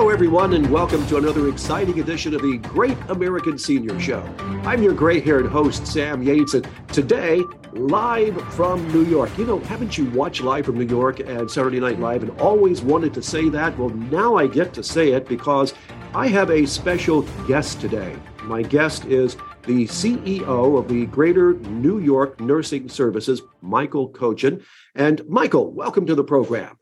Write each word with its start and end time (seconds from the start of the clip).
Hello, 0.00 0.08
everyone, 0.08 0.54
and 0.54 0.70
welcome 0.70 1.06
to 1.08 1.18
another 1.18 1.50
exciting 1.50 2.00
edition 2.00 2.34
of 2.34 2.40
the 2.40 2.56
Great 2.56 2.96
American 3.10 3.58
Senior 3.58 4.00
Show. 4.00 4.22
I'm 4.64 4.82
your 4.82 4.94
gray 4.94 5.20
haired 5.20 5.44
host, 5.44 5.86
Sam 5.86 6.22
Yates, 6.22 6.54
and 6.54 6.66
today, 6.90 7.42
live 7.74 8.40
from 8.54 8.90
New 8.94 9.04
York. 9.04 9.36
You 9.36 9.44
know, 9.44 9.58
haven't 9.58 9.98
you 9.98 10.06
watched 10.12 10.40
Live 10.40 10.64
from 10.64 10.78
New 10.78 10.86
York 10.86 11.20
and 11.20 11.50
Saturday 11.50 11.80
Night 11.80 12.00
Live 12.00 12.22
and 12.22 12.30
always 12.40 12.80
wanted 12.80 13.12
to 13.12 13.22
say 13.22 13.50
that? 13.50 13.76
Well, 13.76 13.90
now 13.90 14.36
I 14.36 14.46
get 14.46 14.72
to 14.72 14.82
say 14.82 15.12
it 15.12 15.28
because 15.28 15.74
I 16.14 16.28
have 16.28 16.50
a 16.50 16.64
special 16.64 17.20
guest 17.46 17.78
today. 17.82 18.16
My 18.44 18.62
guest 18.62 19.04
is 19.04 19.36
the 19.64 19.84
CEO 19.84 20.78
of 20.78 20.88
the 20.88 21.04
Greater 21.06 21.52
New 21.52 21.98
York 21.98 22.40
Nursing 22.40 22.88
Services, 22.88 23.42
Michael 23.60 24.08
Kochen. 24.08 24.64
And 24.94 25.28
Michael, 25.28 25.70
welcome 25.70 26.06
to 26.06 26.14
the 26.14 26.24
program. 26.24 26.79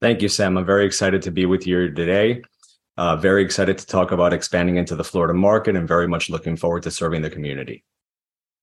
Thank 0.00 0.22
you, 0.22 0.28
Sam. 0.28 0.58
I'm 0.58 0.66
very 0.66 0.84
excited 0.84 1.22
to 1.22 1.30
be 1.30 1.46
with 1.46 1.66
you 1.66 1.92
today. 1.92 2.42
Uh, 2.98 3.16
very 3.16 3.42
excited 3.42 3.78
to 3.78 3.86
talk 3.86 4.12
about 4.12 4.32
expanding 4.32 4.76
into 4.76 4.96
the 4.96 5.04
Florida 5.04 5.34
market 5.34 5.76
and 5.76 5.86
very 5.86 6.08
much 6.08 6.30
looking 6.30 6.56
forward 6.56 6.82
to 6.82 6.90
serving 6.90 7.22
the 7.22 7.30
community. 7.30 7.84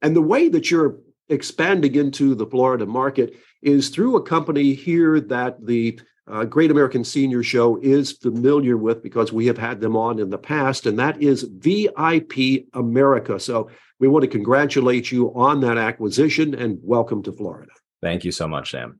And 0.01 0.15
the 0.15 0.21
way 0.21 0.49
that 0.49 0.69
you're 0.69 0.97
expanding 1.29 1.95
into 1.95 2.35
the 2.35 2.45
Florida 2.45 2.85
market 2.85 3.35
is 3.61 3.89
through 3.89 4.17
a 4.17 4.23
company 4.23 4.73
here 4.73 5.19
that 5.19 5.65
the 5.65 5.99
uh, 6.27 6.45
Great 6.45 6.71
American 6.71 7.03
Senior 7.03 7.43
Show 7.43 7.79
is 7.81 8.11
familiar 8.11 8.77
with 8.77 9.03
because 9.03 9.33
we 9.33 9.45
have 9.47 9.57
had 9.57 9.81
them 9.81 9.95
on 9.95 10.19
in 10.19 10.29
the 10.29 10.37
past, 10.37 10.85
and 10.85 10.97
that 10.99 11.21
is 11.21 11.43
VIP 11.43 12.65
America. 12.73 13.39
So 13.39 13.69
we 13.99 14.07
want 14.07 14.23
to 14.23 14.29
congratulate 14.29 15.11
you 15.11 15.33
on 15.35 15.59
that 15.61 15.77
acquisition 15.77 16.53
and 16.53 16.79
welcome 16.81 17.23
to 17.23 17.31
Florida. 17.31 17.71
Thank 18.01 18.23
you 18.23 18.31
so 18.31 18.47
much, 18.47 18.71
Sam. 18.71 18.99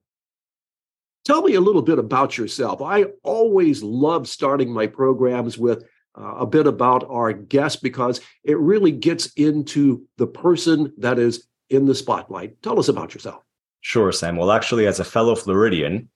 Tell 1.26 1.42
me 1.42 1.54
a 1.56 1.62
little 1.62 1.82
bit 1.82 2.00
about 2.00 2.38
yourself. 2.38 2.82
I 2.82 3.06
always 3.24 3.82
love 3.82 4.28
starting 4.28 4.72
my 4.74 4.88
programs 4.88 5.58
with 5.58 5.86
uh, 6.20 6.36
a 6.40 6.46
bit 6.46 6.68
about 6.68 7.06
our 7.10 7.32
guest 7.32 7.82
because 7.82 8.20
it 8.44 8.58
really 8.60 8.92
gets 8.92 9.28
into 9.34 10.06
the 10.18 10.28
person 10.28 10.94
that 10.98 11.20
is 11.20 11.48
in 11.70 11.86
the 11.86 11.96
spotlight. 11.96 12.62
Tell 12.62 12.78
us 12.78 12.90
about 12.90 13.14
yourself. 13.14 13.42
Sure, 13.82 14.12
Sam. 14.12 14.36
Well, 14.36 14.52
actually, 14.52 14.86
as 14.86 15.00
a 15.00 15.06
fellow 15.06 15.36
Floridian, 15.36 16.10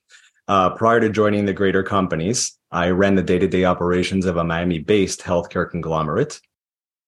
uh, 0.48 0.72
prior 0.72 1.00
to 1.00 1.10
joining 1.10 1.46
the 1.46 1.54
greater 1.54 1.84
companies, 1.84 2.58
I 2.72 2.90
ran 2.90 3.16
the 3.16 3.24
day 3.24 3.40
to 3.40 3.48
day 3.48 3.66
operations 3.66 4.26
of 4.26 4.38
a 4.38 4.44
Miami 4.44 4.80
based 4.80 5.22
healthcare 5.22 5.70
conglomerate. 5.70 6.40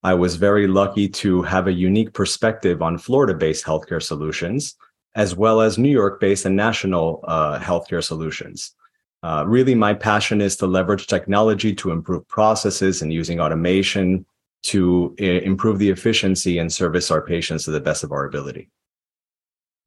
I 0.03 0.13
was 0.13 0.37
very 0.37 0.67
lucky 0.67 1.09
to 1.09 1.41
have 1.41 1.67
a 1.67 1.73
unique 1.73 2.13
perspective 2.13 2.81
on 2.81 2.97
Florida 2.97 3.33
based 3.33 3.65
healthcare 3.65 4.01
solutions 4.01 4.75
as 5.19 5.35
well 5.35 5.59
as 5.59 5.77
New 5.77 5.91
York 5.91 6.21
based 6.21 6.45
and 6.45 6.55
national 6.55 7.25
uh, 7.27 7.59
healthcare 7.59 8.01
solutions. 8.01 8.73
Uh, 9.21 9.43
really, 9.45 9.75
my 9.75 9.93
passion 9.93 10.39
is 10.39 10.55
to 10.55 10.65
leverage 10.65 11.07
technology 11.07 11.75
to 11.75 11.91
improve 11.91 12.25
processes 12.29 13.01
and 13.01 13.11
using 13.11 13.41
automation 13.41 14.25
to 14.63 15.13
uh, 15.19 15.25
improve 15.51 15.77
the 15.77 15.89
efficiency 15.89 16.57
and 16.57 16.71
service 16.71 17.11
our 17.11 17.21
patients 17.21 17.65
to 17.65 17.71
the 17.71 17.81
best 17.81 18.05
of 18.05 18.13
our 18.13 18.23
ability. 18.23 18.69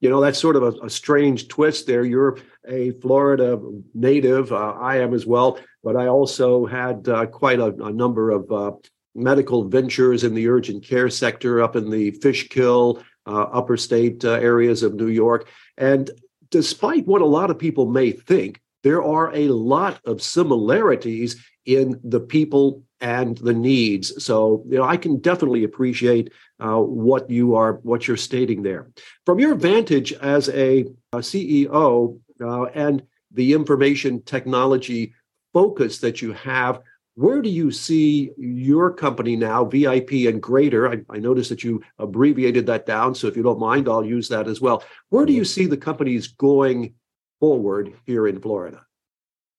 You 0.03 0.11
know, 0.11 0.21
that's 0.21 0.39
sort 0.39 0.57
of 0.57 0.65
a, 0.65 0.73
a 0.85 0.91
strange 0.91 1.49
twist 1.49 1.87
there. 1.87 2.05
You're 2.05 2.37
a 2.69 2.91
Florida 3.01 3.59
native. 3.95 4.53
Uh, 4.53 4.73
I 4.73 4.99
am 4.99 5.15
as 5.15 5.25
well, 5.25 5.59
but 5.83 5.97
I 5.97 6.09
also 6.09 6.67
had 6.67 7.09
uh, 7.09 7.25
quite 7.25 7.59
a, 7.59 7.69
a, 7.83 7.93
number 7.93 8.33
of 8.33 8.53
uh, 8.53 8.73
medical 9.15 9.65
ventures 9.65 10.25
in 10.25 10.35
the 10.35 10.49
urgent 10.49 10.85
care 10.85 11.09
sector 11.09 11.63
up 11.63 11.75
in 11.75 11.89
the 11.89 12.11
Fishkill, 12.11 13.03
upper 13.31 13.77
state 13.77 14.25
uh, 14.25 14.33
areas 14.33 14.83
of 14.83 14.95
New 14.95 15.09
York. 15.09 15.49
And 15.77 16.11
despite 16.51 17.07
what 17.07 17.23
a 17.23 17.27
lot 17.27 17.51
of 17.51 17.59
people 17.59 17.87
may 17.87 18.13
think, 18.13 18.61
there 18.83 19.03
are 19.03 19.35
a 19.35 19.49
lot 19.49 20.01
of 20.05 20.23
similarities 20.23 21.45
in 21.65 22.01
the 22.03 22.21
people 22.21 22.83
and 23.01 23.37
the 23.39 23.53
needs. 23.53 24.25
So, 24.25 24.65
you 24.69 24.79
know, 24.79 24.85
I 24.85 24.97
can 24.97 25.19
definitely 25.19 25.65
appreciate 25.65 26.33
uh, 26.61 26.79
what 26.79 27.29
you 27.31 27.55
are, 27.57 27.75
what 27.83 28.07
you're 28.07 28.17
stating 28.17 28.63
there. 28.63 28.89
From 29.27 29.39
your 29.39 29.55
vantage 29.55 30.13
as 30.13 30.49
a, 30.49 30.87
a 31.13 31.19
CEO 31.19 32.19
uh, 32.41 32.65
and 32.67 33.03
the 33.33 33.53
information 33.53 34.23
technology 34.23 35.15
focus 35.53 35.99
that 35.99 36.23
you 36.23 36.33
have, 36.33 36.81
where 37.15 37.43
do 37.43 37.51
you 37.51 37.71
see 37.71 38.31
your 38.39 38.91
company 38.93 39.37
now, 39.37 39.65
VIP 39.65 40.13
and 40.27 40.43
Greater? 40.43 40.91
I, 40.91 41.01
I 41.11 41.19
noticed 41.19 41.51
that 41.51 41.63
you 41.63 41.83
abbreviated 41.99 42.67
that 42.67 42.87
down. 42.87 43.15
So 43.15 43.27
if 43.27 43.37
you 43.37 43.43
don't 43.43 43.59
mind, 43.59 43.89
I'll 43.89 44.05
use 44.05 44.29
that 44.29 44.49
as 44.49 44.61
well. 44.61 44.83
Where 45.11 45.27
do 45.27 45.33
you 45.33 45.45
see 45.45 45.67
the 45.67 45.77
companies 45.77 46.29
going 46.29 46.95
forward 47.39 47.93
here 48.07 48.27
in 48.27 48.41
Florida? 48.41 48.87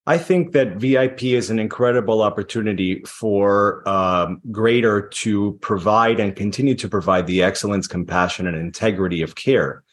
I 0.06 0.18
think 0.18 0.52
that 0.52 0.78
VIP 0.78 1.24
is 1.24 1.50
an 1.50 1.60
incredible 1.60 2.22
opportunity 2.22 3.02
for 3.06 3.88
um, 3.88 4.42
Greater 4.52 5.08
to 5.08 5.58
provide 5.62 6.20
and 6.20 6.36
continue 6.36 6.76
to 6.76 6.90
provide 6.90 7.26
the 7.26 7.42
excellence, 7.42 7.88
compassion, 7.88 8.48
and 8.48 8.58
integrity 8.58 9.22
of 9.22 9.36
care 9.36 9.84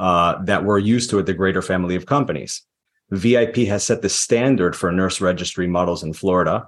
uh, 0.00 0.42
that 0.44 0.64
we're 0.64 0.78
used 0.78 1.10
to 1.10 1.20
at 1.20 1.26
the 1.26 1.34
Greater 1.34 1.62
family 1.62 1.94
of 1.94 2.06
companies. 2.06 2.62
VIP 3.10 3.56
has 3.68 3.84
set 3.84 4.02
the 4.02 4.08
standard 4.08 4.74
for 4.74 4.90
nurse 4.90 5.20
registry 5.20 5.68
models 5.68 6.02
in 6.02 6.14
Florida. 6.14 6.66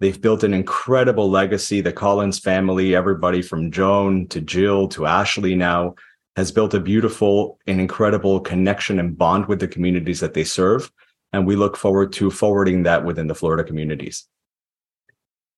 They've 0.00 0.20
built 0.20 0.44
an 0.44 0.54
incredible 0.54 1.30
legacy. 1.30 1.82
The 1.82 1.92
Collins 1.92 2.38
family, 2.38 2.96
everybody 2.96 3.42
from 3.42 3.70
Joan 3.70 4.26
to 4.28 4.40
Jill 4.40 4.88
to 4.88 5.06
Ashley 5.06 5.54
now, 5.54 5.94
has 6.36 6.50
built 6.50 6.72
a 6.72 6.80
beautiful 6.80 7.58
and 7.66 7.78
incredible 7.78 8.40
connection 8.40 8.98
and 8.98 9.16
bond 9.16 9.46
with 9.46 9.60
the 9.60 9.68
communities 9.68 10.20
that 10.20 10.32
they 10.32 10.44
serve. 10.44 10.90
And 11.34 11.46
we 11.46 11.54
look 11.54 11.76
forward 11.76 12.14
to 12.14 12.30
forwarding 12.30 12.82
that 12.84 13.04
within 13.04 13.26
the 13.26 13.34
Florida 13.34 13.62
communities. 13.62 14.26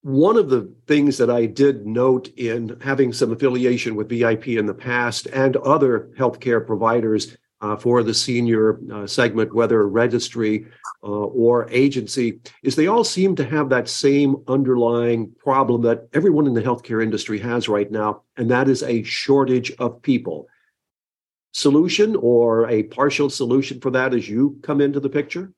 One 0.01 0.35
of 0.35 0.49
the 0.49 0.69
things 0.87 1.17
that 1.19 1.29
I 1.29 1.45
did 1.45 1.87
note 1.87 2.27
in 2.35 2.77
having 2.81 3.13
some 3.13 3.31
affiliation 3.31 3.95
with 3.95 4.09
VIP 4.09 4.49
in 4.49 4.65
the 4.65 4.73
past 4.73 5.27
and 5.27 5.55
other 5.55 6.11
healthcare 6.19 6.65
providers 6.65 7.37
uh, 7.63 7.77
for 7.77 8.03
the 8.03 8.13
senior 8.13 8.77
uh, 8.91 9.07
segment, 9.07 9.55
whether 9.55 9.87
registry 9.87 10.67
uh, 11.01 11.07
or 11.07 11.69
agency, 11.71 12.39
is 12.61 12.75
they 12.75 12.87
all 12.87 13.05
seem 13.05 13.35
to 13.37 13.45
have 13.45 13.69
that 13.69 13.87
same 13.87 14.35
underlying 14.49 15.31
problem 15.39 15.81
that 15.81 16.07
everyone 16.13 16.45
in 16.45 16.53
the 16.53 16.61
healthcare 16.61 17.01
industry 17.01 17.39
has 17.39 17.69
right 17.69 17.89
now, 17.89 18.21
and 18.35 18.51
that 18.51 18.67
is 18.67 18.83
a 18.83 19.01
shortage 19.03 19.71
of 19.79 20.01
people. 20.01 20.47
Solution 21.53 22.17
or 22.17 22.69
a 22.69 22.83
partial 22.83 23.29
solution 23.29 23.79
for 23.79 23.91
that 23.91 24.13
as 24.13 24.27
you 24.27 24.59
come 24.61 24.81
into 24.81 24.99
the 24.99 25.09
picture? 25.09 25.53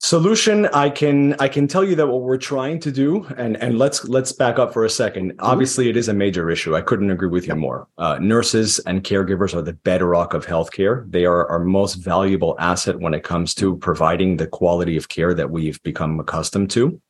Solution 0.00 0.66
i 0.66 0.88
can 0.88 1.34
i 1.40 1.48
can 1.48 1.66
tell 1.66 1.82
you 1.82 1.96
that 1.96 2.06
what 2.06 2.22
we're 2.22 2.36
trying 2.36 2.78
to 2.78 2.92
do 2.92 3.24
and 3.36 3.56
and 3.56 3.78
let's 3.78 4.04
let's 4.04 4.30
back 4.30 4.58
up 4.58 4.72
for 4.72 4.84
a 4.84 4.88
2nd 4.88 5.32
mm-hmm. 5.32 5.40
obviously 5.40 5.88
it 5.88 5.96
is 5.96 6.08
a 6.08 6.14
major 6.14 6.50
issue. 6.50 6.76
I 6.76 6.82
couldn't 6.82 7.10
agree 7.10 7.28
with 7.28 7.46
you 7.46 7.54
more. 7.54 7.88
Uh, 7.98 8.18
nurses 8.20 8.78
and 8.80 9.04
caregivers 9.04 9.54
are 9.54 9.62
the 9.62 9.72
bedrock 9.72 10.34
of 10.34 10.46
healthcare. 10.46 11.10
They 11.10 11.24
are 11.24 11.46
our 11.48 11.60
most 11.60 11.94
valuable 11.94 12.56
asset 12.58 12.98
when 12.98 13.14
it 13.14 13.22
comes 13.22 13.54
to 13.54 13.76
providing 13.76 14.36
the 14.36 14.46
quality 14.46 14.96
of 14.96 15.08
care 15.08 15.34
that 15.34 15.50
we've 15.50 15.82
become 15.82 16.20
accustomed 16.20 16.70
to. 16.70 17.00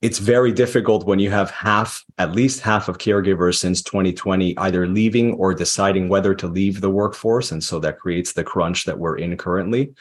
It's 0.00 0.18
very 0.18 0.50
difficult 0.50 1.06
when 1.06 1.20
you 1.20 1.30
have 1.30 1.50
half 1.52 2.04
at 2.18 2.34
least 2.34 2.60
half 2.60 2.88
of 2.88 2.98
caregivers 2.98 3.58
since 3.58 3.82
2020 3.82 4.58
either 4.58 4.86
leaving 4.88 5.34
or 5.34 5.54
deciding 5.54 6.08
whether 6.08 6.34
to 6.34 6.48
leave 6.48 6.80
the 6.80 6.90
workforce 6.90 7.52
and 7.52 7.62
so 7.62 7.78
that 7.80 8.00
creates 8.00 8.32
the 8.32 8.42
crunch 8.42 8.84
that 8.84 8.98
we're 8.98 9.18
in 9.18 9.36
currently 9.36 9.92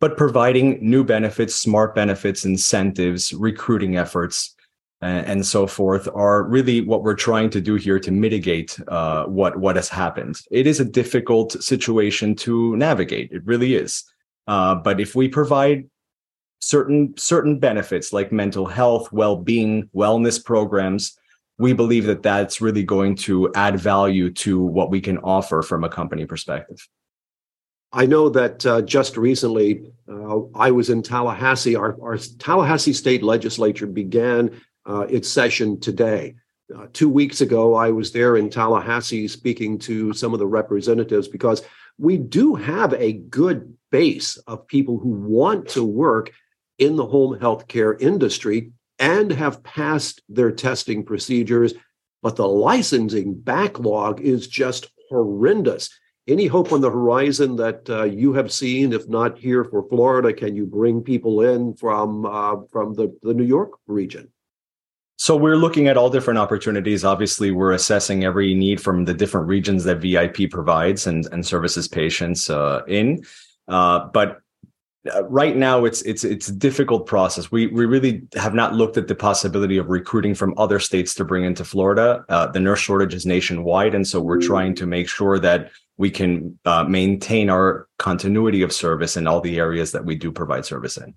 but 0.00 0.16
providing 0.16 0.78
new 0.80 1.04
benefits, 1.04 1.54
smart 1.54 1.94
benefits, 1.94 2.44
incentives, 2.44 3.32
recruiting 3.34 3.96
efforts, 3.96 4.54
and 5.02 5.46
so 5.46 5.66
forth 5.66 6.08
are 6.14 6.42
really 6.42 6.82
what 6.82 7.02
we're 7.02 7.14
trying 7.14 7.48
to 7.50 7.60
do 7.60 7.76
here 7.76 7.98
to 7.98 8.10
mitigate 8.10 8.78
uh, 8.88 9.24
what 9.24 9.58
what 9.58 9.76
has 9.76 9.88
happened. 9.88 10.40
It 10.50 10.66
is 10.66 10.80
a 10.80 10.84
difficult 10.84 11.52
situation 11.62 12.34
to 12.36 12.76
navigate. 12.76 13.32
It 13.32 13.44
really 13.46 13.76
is. 13.76 14.04
Uh, 14.46 14.74
but 14.74 15.00
if 15.00 15.14
we 15.14 15.28
provide 15.28 15.88
certain 16.60 17.14
certain 17.16 17.58
benefits 17.58 18.12
like 18.12 18.30
mental 18.30 18.66
health, 18.66 19.10
well-being, 19.12 19.88
wellness 19.94 20.42
programs, 20.44 21.18
we 21.58 21.72
believe 21.72 22.04
that 22.04 22.22
that's 22.22 22.60
really 22.60 22.82
going 22.82 23.16
to 23.16 23.50
add 23.54 23.80
value 23.80 24.30
to 24.30 24.60
what 24.60 24.90
we 24.90 25.00
can 25.00 25.18
offer 25.18 25.62
from 25.62 25.84
a 25.84 25.88
company 25.88 26.26
perspective. 26.26 26.86
I 27.92 28.06
know 28.06 28.28
that 28.28 28.64
uh, 28.64 28.82
just 28.82 29.16
recently 29.16 29.92
uh, 30.08 30.42
I 30.54 30.70
was 30.70 30.90
in 30.90 31.02
Tallahassee. 31.02 31.74
Our, 31.74 31.96
our, 32.00 32.16
Tallahassee 32.16 32.92
State 32.92 33.22
Legislature 33.22 33.86
began 33.86 34.60
uh, 34.86 35.06
its 35.08 35.28
session 35.28 35.80
today. 35.80 36.36
Uh, 36.74 36.86
two 36.92 37.08
weeks 37.08 37.40
ago, 37.40 37.74
I 37.74 37.90
was 37.90 38.12
there 38.12 38.36
in 38.36 38.48
Tallahassee 38.48 39.26
speaking 39.26 39.76
to 39.80 40.12
some 40.12 40.32
of 40.32 40.38
the 40.38 40.46
representatives 40.46 41.26
because 41.26 41.62
we 41.98 42.16
do 42.16 42.54
have 42.54 42.92
a 42.94 43.12
good 43.12 43.76
base 43.90 44.36
of 44.46 44.68
people 44.68 44.98
who 44.98 45.10
want 45.10 45.68
to 45.70 45.84
work 45.84 46.30
in 46.78 46.94
the 46.94 47.06
home 47.06 47.40
health 47.40 47.66
care 47.66 47.94
industry 47.94 48.72
and 49.00 49.32
have 49.32 49.64
passed 49.64 50.22
their 50.28 50.52
testing 50.52 51.04
procedures, 51.04 51.74
but 52.22 52.36
the 52.36 52.46
licensing 52.46 53.34
backlog 53.34 54.20
is 54.20 54.46
just 54.46 54.88
horrendous. 55.08 55.90
Any 56.28 56.46
hope 56.46 56.72
on 56.72 56.80
the 56.80 56.90
horizon 56.90 57.56
that 57.56 57.88
uh, 57.88 58.04
you 58.04 58.32
have 58.34 58.52
seen? 58.52 58.92
If 58.92 59.08
not 59.08 59.38
here 59.38 59.64
for 59.64 59.88
Florida, 59.88 60.32
can 60.32 60.54
you 60.54 60.66
bring 60.66 61.02
people 61.02 61.42
in 61.42 61.74
from 61.74 62.26
uh, 62.26 62.56
from 62.70 62.94
the, 62.94 63.16
the 63.22 63.34
New 63.34 63.44
York 63.44 63.72
region? 63.86 64.30
So 65.16 65.36
we're 65.36 65.56
looking 65.56 65.86
at 65.86 65.98
all 65.98 66.08
different 66.08 66.38
opportunities. 66.38 67.04
Obviously, 67.04 67.50
we're 67.50 67.72
assessing 67.72 68.24
every 68.24 68.54
need 68.54 68.80
from 68.80 69.04
the 69.04 69.12
different 69.12 69.48
regions 69.48 69.84
that 69.84 69.98
VIP 69.98 70.50
provides 70.50 71.06
and, 71.06 71.26
and 71.30 71.44
services 71.44 71.86
patients 71.88 72.48
uh, 72.48 72.80
in. 72.88 73.22
Uh, 73.68 74.06
but 74.14 74.39
right 75.28 75.56
now, 75.56 75.84
it's 75.84 76.02
it's 76.02 76.24
it's 76.24 76.48
a 76.48 76.54
difficult 76.54 77.06
process. 77.06 77.50
We 77.50 77.68
we 77.68 77.86
really 77.86 78.22
have 78.34 78.54
not 78.54 78.74
looked 78.74 78.96
at 78.96 79.08
the 79.08 79.14
possibility 79.14 79.78
of 79.78 79.88
recruiting 79.88 80.34
from 80.34 80.54
other 80.58 80.78
states 80.78 81.14
to 81.14 81.24
bring 81.24 81.44
into 81.44 81.64
Florida. 81.64 82.24
Uh, 82.28 82.46
the 82.48 82.60
nurse 82.60 82.80
shortage 82.80 83.14
is 83.14 83.26
nationwide, 83.26 83.94
and 83.94 84.06
so 84.06 84.20
we're 84.20 84.40
trying 84.40 84.74
to 84.76 84.86
make 84.86 85.08
sure 85.08 85.38
that 85.38 85.70
we 85.96 86.10
can 86.10 86.58
uh, 86.64 86.84
maintain 86.84 87.50
our 87.50 87.88
continuity 87.98 88.62
of 88.62 88.72
service 88.72 89.16
in 89.16 89.26
all 89.26 89.40
the 89.40 89.58
areas 89.58 89.92
that 89.92 90.04
we 90.04 90.16
do 90.16 90.32
provide 90.32 90.64
service 90.64 90.96
in. 90.96 91.14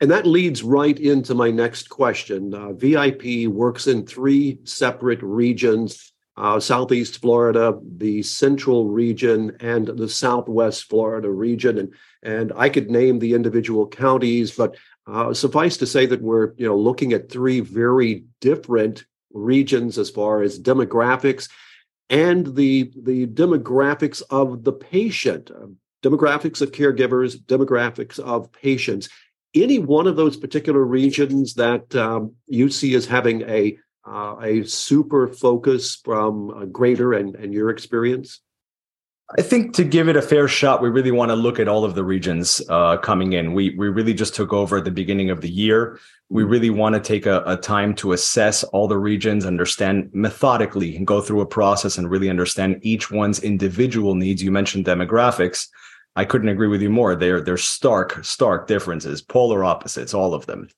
And 0.00 0.10
that 0.10 0.26
leads 0.26 0.62
right 0.62 0.98
into 0.98 1.34
my 1.34 1.50
next 1.50 1.88
question. 1.88 2.52
Uh, 2.52 2.72
VIP 2.72 3.46
works 3.46 3.86
in 3.86 4.04
three 4.04 4.58
separate 4.64 5.22
regions 5.22 6.12
uh, 6.36 6.58
Southeast 6.58 7.20
Florida, 7.20 7.78
the 7.98 8.22
Central 8.22 8.88
region, 8.88 9.56
and 9.60 9.86
the 9.86 10.08
Southwest 10.08 10.84
Florida 10.84 11.30
region. 11.30 11.78
And, 11.78 11.94
and 12.22 12.52
I 12.56 12.68
could 12.68 12.90
name 12.90 13.18
the 13.18 13.34
individual 13.34 13.86
counties, 13.86 14.52
but 14.52 14.76
uh, 15.06 15.34
suffice 15.34 15.76
to 15.78 15.86
say 15.86 16.06
that 16.06 16.22
we're 16.22 16.52
you 16.56 16.66
know, 16.66 16.76
looking 16.76 17.12
at 17.12 17.30
three 17.30 17.60
very 17.60 18.24
different 18.40 19.04
regions 19.32 19.98
as 19.98 20.10
far 20.10 20.42
as 20.42 20.60
demographics 20.60 21.48
and 22.08 22.54
the, 22.54 22.92
the 23.02 23.26
demographics 23.26 24.22
of 24.30 24.64
the 24.64 24.72
patient, 24.72 25.50
uh, 25.50 25.66
demographics 26.02 26.60
of 26.60 26.72
caregivers, 26.72 27.36
demographics 27.36 28.18
of 28.18 28.52
patients 28.52 29.08
any 29.54 29.78
one 29.78 30.06
of 30.06 30.16
those 30.16 30.36
particular 30.36 30.82
regions 30.82 31.54
that 31.54 31.94
um, 31.94 32.34
you 32.46 32.70
see 32.70 32.94
as 32.94 33.06
having 33.06 33.42
a 33.42 33.76
uh, 34.04 34.36
a 34.42 34.64
super 34.64 35.28
focus 35.28 36.00
from 36.04 36.50
a 36.60 36.66
greater 36.66 37.12
and, 37.12 37.36
and 37.36 37.54
your 37.54 37.70
experience? 37.70 38.40
I 39.38 39.40
think 39.40 39.74
to 39.74 39.84
give 39.84 40.08
it 40.08 40.16
a 40.16 40.22
fair 40.22 40.46
shot, 40.46 40.82
we 40.82 40.90
really 40.90 41.10
want 41.10 41.30
to 41.30 41.36
look 41.36 41.58
at 41.58 41.68
all 41.68 41.86
of 41.86 41.94
the 41.94 42.04
regions 42.04 42.60
uh, 42.68 42.98
coming 42.98 43.32
in. 43.32 43.54
We 43.54 43.74
we 43.76 43.88
really 43.88 44.12
just 44.12 44.34
took 44.34 44.52
over 44.52 44.78
at 44.78 44.84
the 44.84 44.90
beginning 44.90 45.30
of 45.30 45.40
the 45.40 45.48
year. 45.48 45.98
We 46.28 46.44
really 46.44 46.68
want 46.68 46.94
to 46.96 47.00
take 47.00 47.24
a, 47.24 47.42
a 47.46 47.56
time 47.56 47.94
to 47.96 48.12
assess 48.12 48.62
all 48.64 48.88
the 48.88 48.98
regions, 48.98 49.46
understand 49.46 50.10
methodically, 50.12 50.96
and 50.96 51.06
go 51.06 51.22
through 51.22 51.40
a 51.40 51.46
process 51.46 51.96
and 51.96 52.10
really 52.10 52.28
understand 52.28 52.80
each 52.82 53.10
one's 53.10 53.42
individual 53.42 54.14
needs. 54.14 54.42
You 54.42 54.50
mentioned 54.50 54.84
demographics. 54.84 55.68
I 56.14 56.26
couldn't 56.26 56.50
agree 56.50 56.68
with 56.68 56.82
you 56.82 56.90
more. 56.90 57.16
They're 57.16 57.40
they're 57.40 57.56
stark, 57.56 58.22
stark 58.22 58.66
differences, 58.66 59.22
polar 59.22 59.64
opposites, 59.64 60.12
all 60.12 60.34
of 60.34 60.44
them. 60.44 60.68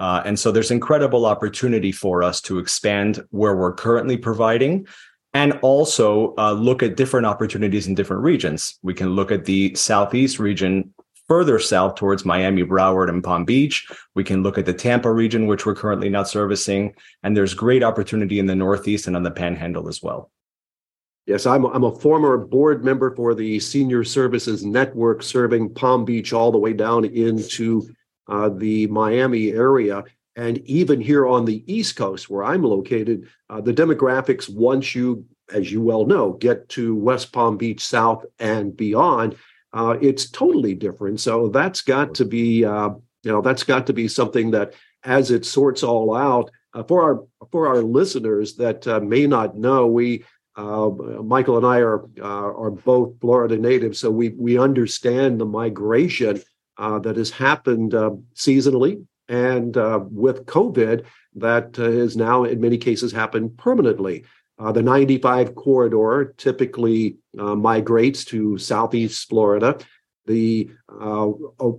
Uh, 0.00 0.22
and 0.26 0.38
so 0.38 0.50
there's 0.50 0.70
incredible 0.70 1.24
opportunity 1.24 1.92
for 1.92 2.22
us 2.22 2.40
to 2.42 2.58
expand 2.58 3.24
where 3.30 3.56
we're 3.56 3.72
currently 3.72 4.16
providing 4.16 4.86
and 5.34 5.58
also 5.62 6.34
uh, 6.36 6.52
look 6.52 6.82
at 6.82 6.96
different 6.96 7.26
opportunities 7.26 7.86
in 7.86 7.94
different 7.94 8.22
regions. 8.22 8.78
We 8.82 8.94
can 8.94 9.10
look 9.10 9.32
at 9.32 9.44
the 9.44 9.74
Southeast 9.74 10.38
region 10.38 10.92
further 11.28 11.58
south 11.58 11.94
towards 11.94 12.24
Miami, 12.24 12.62
Broward, 12.62 13.08
and 13.08 13.24
Palm 13.24 13.44
Beach. 13.44 13.86
We 14.14 14.24
can 14.24 14.42
look 14.42 14.58
at 14.58 14.66
the 14.66 14.74
Tampa 14.74 15.10
region, 15.10 15.46
which 15.46 15.64
we're 15.64 15.74
currently 15.74 16.10
not 16.10 16.28
servicing. 16.28 16.94
And 17.22 17.36
there's 17.36 17.54
great 17.54 17.82
opportunity 17.82 18.38
in 18.38 18.46
the 18.46 18.54
Northeast 18.54 19.06
and 19.06 19.16
on 19.16 19.22
the 19.22 19.30
Panhandle 19.30 19.88
as 19.88 20.02
well. 20.02 20.30
Yes, 21.26 21.46
I'm, 21.46 21.64
I'm 21.66 21.84
a 21.84 21.94
former 21.94 22.36
board 22.36 22.84
member 22.84 23.14
for 23.14 23.34
the 23.34 23.60
Senior 23.60 24.02
Services 24.02 24.64
Network, 24.64 25.22
serving 25.22 25.72
Palm 25.72 26.04
Beach 26.04 26.32
all 26.32 26.50
the 26.50 26.58
way 26.58 26.72
down 26.72 27.04
into 27.04 27.88
uh, 28.28 28.48
the 28.48 28.88
Miami 28.88 29.52
area. 29.52 30.04
And 30.34 30.58
even 30.58 31.00
here 31.00 31.26
on 31.26 31.44
the 31.44 31.62
East 31.72 31.96
Coast, 31.96 32.30
where 32.30 32.44
I'm 32.44 32.62
located, 32.62 33.28
uh, 33.50 33.60
the 33.60 33.72
demographics, 33.74 34.48
once 34.48 34.94
you, 34.94 35.26
as 35.52 35.70
you 35.70 35.82
well 35.82 36.06
know, 36.06 36.32
get 36.32 36.68
to 36.70 36.94
West 36.96 37.32
Palm 37.32 37.58
Beach 37.58 37.84
South 37.84 38.24
and 38.38 38.76
beyond, 38.76 39.36
uh, 39.74 39.96
it's 40.00 40.30
totally 40.30 40.74
different. 40.74 41.20
So 41.20 41.48
that's 41.48 41.82
got 41.82 42.14
to 42.14 42.24
be, 42.24 42.64
uh, 42.64 42.90
you 43.22 43.32
know, 43.32 43.42
that's 43.42 43.62
got 43.62 43.86
to 43.86 43.92
be 43.92 44.08
something 44.08 44.50
that, 44.52 44.74
as 45.04 45.30
it 45.30 45.44
sorts 45.44 45.82
all 45.82 46.14
out, 46.14 46.50
uh, 46.74 46.82
for 46.84 47.02
our 47.02 47.24
for 47.50 47.66
our 47.66 47.82
listeners 47.82 48.56
that 48.56 48.86
uh, 48.86 49.00
may 49.00 49.26
not 49.26 49.56
know, 49.56 49.86
we 49.86 50.24
uh, 50.56 50.90
Michael 51.24 51.56
and 51.56 51.66
I 51.66 51.78
are 51.78 52.04
uh, 52.20 52.52
are 52.54 52.70
both 52.70 53.18
Florida 53.20 53.56
natives, 53.56 53.98
so 53.98 54.10
we 54.10 54.30
we 54.30 54.58
understand 54.58 55.40
the 55.40 55.46
migration 55.46 56.42
uh, 56.76 56.98
that 57.00 57.16
has 57.16 57.30
happened 57.30 57.94
uh, 57.94 58.10
seasonally, 58.34 59.04
and 59.32 59.76
uh, 59.78 60.00
with 60.10 60.44
COVID, 60.44 61.04
that 61.36 61.76
has 61.76 62.16
now 62.16 62.44
in 62.44 62.60
many 62.60 62.76
cases 62.76 63.10
happened 63.10 63.56
permanently. 63.56 64.24
the 64.58 64.82
95 64.82 65.54
corridor 65.54 66.34
typically 66.36 67.16
migrates 67.34 68.24
to 68.26 68.58
southeast 68.58 69.28
Florida. 69.28 69.78
The 70.26 70.70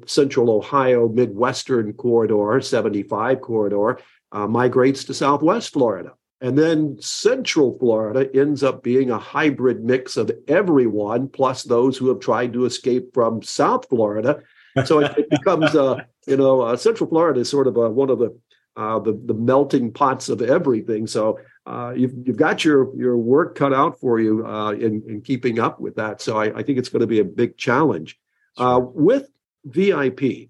Central 0.08 0.50
Ohio 0.50 1.08
Midwestern 1.08 1.94
corridor, 1.94 2.60
75 2.60 3.40
corridor, 3.40 4.00
migrates 4.34 5.04
to 5.06 5.14
southwest 5.14 5.72
Florida. 5.72 6.14
And 6.42 6.58
then 6.58 6.98
Central 7.00 7.78
Florida 7.80 8.30
ends 8.36 8.64
up 8.64 8.84
being 8.84 9.12
a 9.12 9.18
hybrid 9.18 9.82
mix 9.82 10.18
of 10.18 10.30
everyone, 10.48 11.30
plus 11.30 11.64
those 11.64 11.98
who 11.98 12.10
have 12.10 12.20
tried 12.20 12.52
to 12.54 12.66
escape 12.66 13.14
from 13.14 13.42
South 13.44 13.88
Florida. 13.88 14.42
So 14.86 15.00
it, 15.00 15.18
it 15.18 15.30
becomes, 15.30 15.74
uh, 15.76 16.02
you 16.28 16.38
know, 16.38 16.62
uh, 16.62 16.76
Central 16.76 17.10
Florida 17.10 17.42
is 17.42 17.50
sort 17.50 17.68
of 17.68 17.78
a, 17.78 17.90
one 17.90 18.10
of 18.10 18.20
the, 18.20 18.38
uh, 18.76 19.00
the 19.00 19.14
the 19.26 19.34
melting 19.34 19.92
pots 19.92 20.30
of 20.30 20.42
everything. 20.42 21.06
So 21.06 21.40
uh, 21.66 21.94
you've 21.96 22.14
you've 22.26 22.38
got 22.38 22.66
your 22.66 22.96
your 22.96 23.18
work 23.18 23.56
cut 23.56 23.74
out 23.74 24.00
for 24.00 24.20
you 24.20 24.46
uh, 24.46 24.72
in 24.72 25.04
in 25.08 25.22
keeping 25.22 25.60
up 25.60 25.80
with 25.80 25.96
that. 25.96 26.22
So 26.22 26.38
I, 26.38 26.58
I 26.58 26.64
think 26.64 26.80
it's 26.80 26.90
going 26.90 27.02
to 27.02 27.08
be 27.08 27.20
a 27.20 27.26
big 27.26 27.58
challenge. 27.58 28.18
Uh, 28.58 28.80
with 28.82 29.28
VIP, 29.66 30.50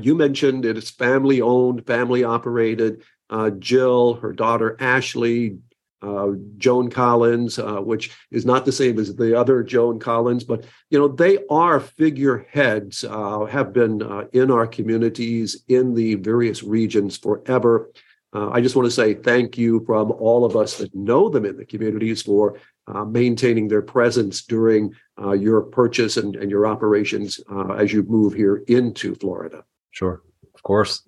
you 0.00 0.14
mentioned 0.14 0.64
it 0.64 0.78
is 0.78 0.90
family 0.90 1.40
owned, 1.40 1.86
family 1.86 2.24
operated 2.24 3.02
uh, 3.30 3.50
Jill, 3.50 4.14
her 4.14 4.32
daughter 4.32 4.76
Ashley, 4.80 5.58
uh, 6.02 6.32
Joan 6.58 6.90
Collins, 6.90 7.58
uh, 7.58 7.80
which 7.80 8.10
is 8.30 8.44
not 8.44 8.64
the 8.64 8.72
same 8.72 8.98
as 8.98 9.14
the 9.14 9.38
other 9.38 9.62
Joan 9.62 9.98
Collins, 9.98 10.44
but 10.44 10.64
you 10.90 10.98
know 10.98 11.08
they 11.08 11.38
are 11.50 11.80
figureheads, 11.80 13.04
uh, 13.04 13.44
have 13.46 13.72
been 13.72 14.02
uh, 14.02 14.24
in 14.32 14.50
our 14.50 14.66
communities 14.66 15.64
in 15.68 15.94
the 15.94 16.14
various 16.16 16.62
regions 16.62 17.16
forever. 17.16 17.90
Uh, 18.34 18.50
I 18.50 18.60
just 18.60 18.76
want 18.76 18.86
to 18.86 18.90
say 18.90 19.14
thank 19.14 19.56
you 19.56 19.84
from 19.86 20.12
all 20.12 20.44
of 20.44 20.56
us 20.56 20.76
that 20.78 20.94
know 20.94 21.28
them 21.28 21.46
in 21.46 21.56
the 21.56 21.64
communities 21.64 22.22
for 22.22 22.58
uh, 22.86 23.04
maintaining 23.04 23.68
their 23.68 23.82
presence 23.82 24.42
during 24.42 24.94
your 25.38 25.62
purchase 25.62 26.18
and, 26.18 26.36
and 26.36 26.50
your 26.50 26.66
operations 26.66 27.40
as 27.76 27.92
you 27.92 28.02
move 28.02 28.34
here 28.34 28.56
into 28.68 29.14
Florida. 29.14 29.64
Sure, 29.92 30.22
of 30.54 30.62
course 30.62 31.02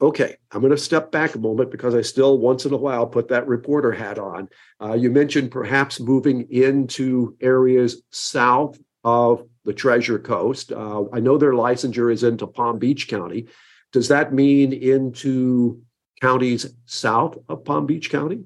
okay, 0.00 0.36
I'm 0.50 0.60
going 0.60 0.72
to 0.72 0.78
step 0.78 1.10
back 1.10 1.34
a 1.34 1.38
moment 1.38 1.70
because 1.70 1.94
I 1.94 2.02
still 2.02 2.38
once 2.38 2.66
in 2.66 2.72
a 2.72 2.76
while 2.76 3.06
put 3.06 3.28
that 3.28 3.46
reporter 3.46 3.92
hat 3.92 4.18
on. 4.18 4.48
Uh, 4.80 4.94
you 4.94 5.10
mentioned 5.10 5.50
perhaps 5.50 6.00
moving 6.00 6.46
into 6.50 7.36
areas 7.40 8.02
south 8.10 8.78
of 9.04 9.46
the 9.64 9.72
Treasure 9.72 10.18
Coast. 10.18 10.72
Uh, 10.72 11.04
I 11.12 11.20
know 11.20 11.38
their 11.38 11.52
licensure 11.52 12.12
is 12.12 12.22
into 12.22 12.46
Palm 12.46 12.78
Beach 12.78 13.08
County. 13.08 13.46
Does 13.92 14.08
that 14.08 14.32
mean 14.32 14.72
into 14.72 15.82
counties 16.20 16.66
south 16.86 17.38
of 17.48 17.64
Palm 17.64 17.86
Beach 17.86 18.10
County? 18.10 18.44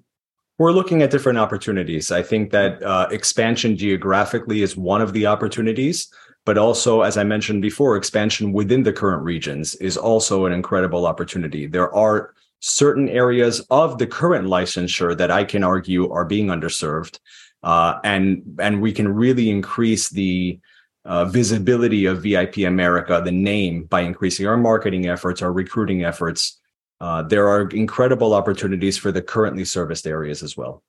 We're 0.58 0.72
looking 0.72 1.02
at 1.02 1.10
different 1.10 1.38
opportunities. 1.38 2.12
I 2.12 2.22
think 2.22 2.50
that 2.50 2.82
uh, 2.82 3.08
expansion 3.10 3.76
geographically 3.76 4.62
is 4.62 4.76
one 4.76 5.00
of 5.00 5.14
the 5.14 5.26
opportunities 5.26 6.12
but 6.50 6.58
also, 6.58 7.02
as 7.02 7.16
I 7.16 7.22
mentioned 7.22 7.62
before, 7.62 7.96
expansion 7.96 8.52
within 8.52 8.82
the 8.82 8.92
current 8.92 9.22
regions 9.22 9.76
is 9.76 9.96
also 9.96 10.46
an 10.46 10.52
incredible 10.52 11.06
opportunity. 11.06 11.68
There 11.68 11.94
are 11.94 12.34
certain 12.58 13.08
areas 13.08 13.60
of 13.70 13.98
the 13.98 14.08
current 14.08 14.48
licensure 14.48 15.16
that 15.16 15.30
I 15.30 15.44
can 15.44 15.62
argue 15.62 16.10
are 16.10 16.24
being 16.24 16.48
underserved, 16.48 17.20
uh, 17.62 18.00
and 18.02 18.42
and 18.58 18.82
we 18.82 18.90
can 18.90 19.06
really 19.06 19.48
increase 19.48 20.10
the 20.10 20.58
uh, 21.04 21.26
visibility 21.26 22.06
of 22.06 22.24
VIP 22.24 22.66
America, 22.66 23.22
the 23.24 23.30
name, 23.30 23.84
by 23.84 24.00
increasing 24.00 24.48
our 24.48 24.56
marketing 24.56 25.06
efforts, 25.06 25.42
our 25.42 25.52
recruiting 25.52 26.02
efforts. 26.02 26.58
Uh, 27.00 27.22
there 27.22 27.46
are 27.46 27.68
incredible 27.68 28.34
opportunities 28.34 28.98
for 28.98 29.12
the 29.12 29.22
currently 29.22 29.64
serviced 29.64 30.04
areas 30.04 30.42
as 30.42 30.56
well 30.56 30.82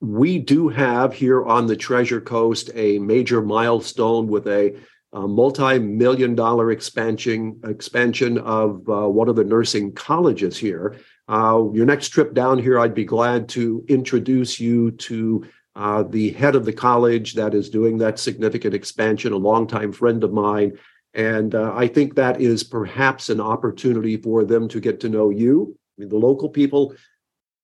we 0.00 0.38
do 0.38 0.68
have 0.68 1.12
here 1.12 1.44
on 1.44 1.66
the 1.66 1.76
Treasure 1.76 2.20
Coast 2.20 2.70
a 2.74 2.98
major 2.98 3.42
milestone 3.42 4.28
with 4.28 4.46
a, 4.46 4.74
a 5.12 5.28
multi-million 5.28 6.34
dollar 6.34 6.70
expansion 6.70 7.60
expansion 7.64 8.38
of 8.38 8.88
uh, 8.88 9.08
one 9.08 9.28
of 9.28 9.36
the 9.36 9.44
nursing 9.44 9.92
colleges 9.92 10.56
here. 10.56 10.96
Uh, 11.28 11.64
your 11.72 11.86
next 11.86 12.08
trip 12.08 12.34
down 12.34 12.58
here, 12.58 12.78
I'd 12.78 12.94
be 12.94 13.04
glad 13.04 13.48
to 13.50 13.84
introduce 13.88 14.58
you 14.58 14.90
to 14.92 15.44
uh, 15.76 16.02
the 16.02 16.30
head 16.30 16.56
of 16.56 16.64
the 16.64 16.72
college 16.72 17.34
that 17.34 17.54
is 17.54 17.70
doing 17.70 17.98
that 17.98 18.18
significant 18.18 18.74
expansion, 18.74 19.32
a 19.32 19.36
longtime 19.36 19.92
friend 19.92 20.24
of 20.24 20.32
mine. 20.32 20.78
And 21.14 21.54
uh, 21.54 21.72
I 21.74 21.88
think 21.88 22.14
that 22.14 22.40
is 22.40 22.64
perhaps 22.64 23.28
an 23.28 23.40
opportunity 23.40 24.16
for 24.16 24.44
them 24.44 24.68
to 24.68 24.80
get 24.80 25.00
to 25.00 25.08
know 25.08 25.30
you, 25.30 25.76
I 25.98 26.00
mean, 26.00 26.08
the 26.08 26.16
local 26.16 26.48
people. 26.48 26.94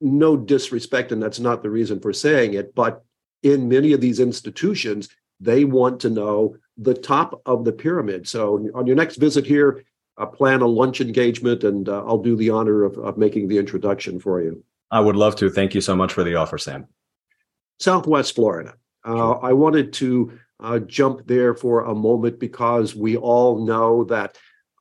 No 0.00 0.36
disrespect, 0.36 1.12
and 1.12 1.22
that's 1.22 1.40
not 1.40 1.62
the 1.62 1.70
reason 1.70 2.00
for 2.00 2.12
saying 2.12 2.54
it, 2.54 2.74
but 2.74 3.04
in 3.42 3.68
many 3.68 3.92
of 3.92 4.00
these 4.00 4.20
institutions, 4.20 5.08
they 5.40 5.64
want 5.64 6.00
to 6.00 6.10
know 6.10 6.56
the 6.76 6.94
top 6.94 7.40
of 7.46 7.64
the 7.64 7.72
pyramid. 7.72 8.28
So 8.28 8.68
on 8.74 8.86
your 8.86 8.96
next 8.96 9.16
visit 9.16 9.46
here, 9.46 9.84
uh, 10.18 10.26
plan 10.26 10.62
a 10.62 10.66
lunch 10.66 11.00
engagement, 11.00 11.64
and 11.64 11.88
uh, 11.88 12.04
I'll 12.06 12.22
do 12.22 12.36
the 12.36 12.50
honor 12.50 12.84
of, 12.84 12.96
of 12.98 13.18
making 13.18 13.48
the 13.48 13.58
introduction 13.58 14.18
for 14.18 14.42
you. 14.42 14.62
I 14.90 15.00
would 15.00 15.16
love 15.16 15.36
to. 15.36 15.50
Thank 15.50 15.74
you 15.74 15.80
so 15.80 15.96
much 15.96 16.12
for 16.12 16.24
the 16.24 16.36
offer, 16.36 16.58
Sam. 16.58 16.86
Southwest 17.78 18.34
Florida. 18.34 18.74
Uh, 19.04 19.14
sure. 19.14 19.44
I 19.44 19.52
wanted 19.52 19.92
to 19.94 20.38
uh, 20.60 20.78
jump 20.80 21.26
there 21.26 21.54
for 21.54 21.84
a 21.84 21.94
moment 21.94 22.38
because 22.38 22.94
we 22.94 23.16
all 23.16 23.64
know 23.64 24.04
that 24.04 24.38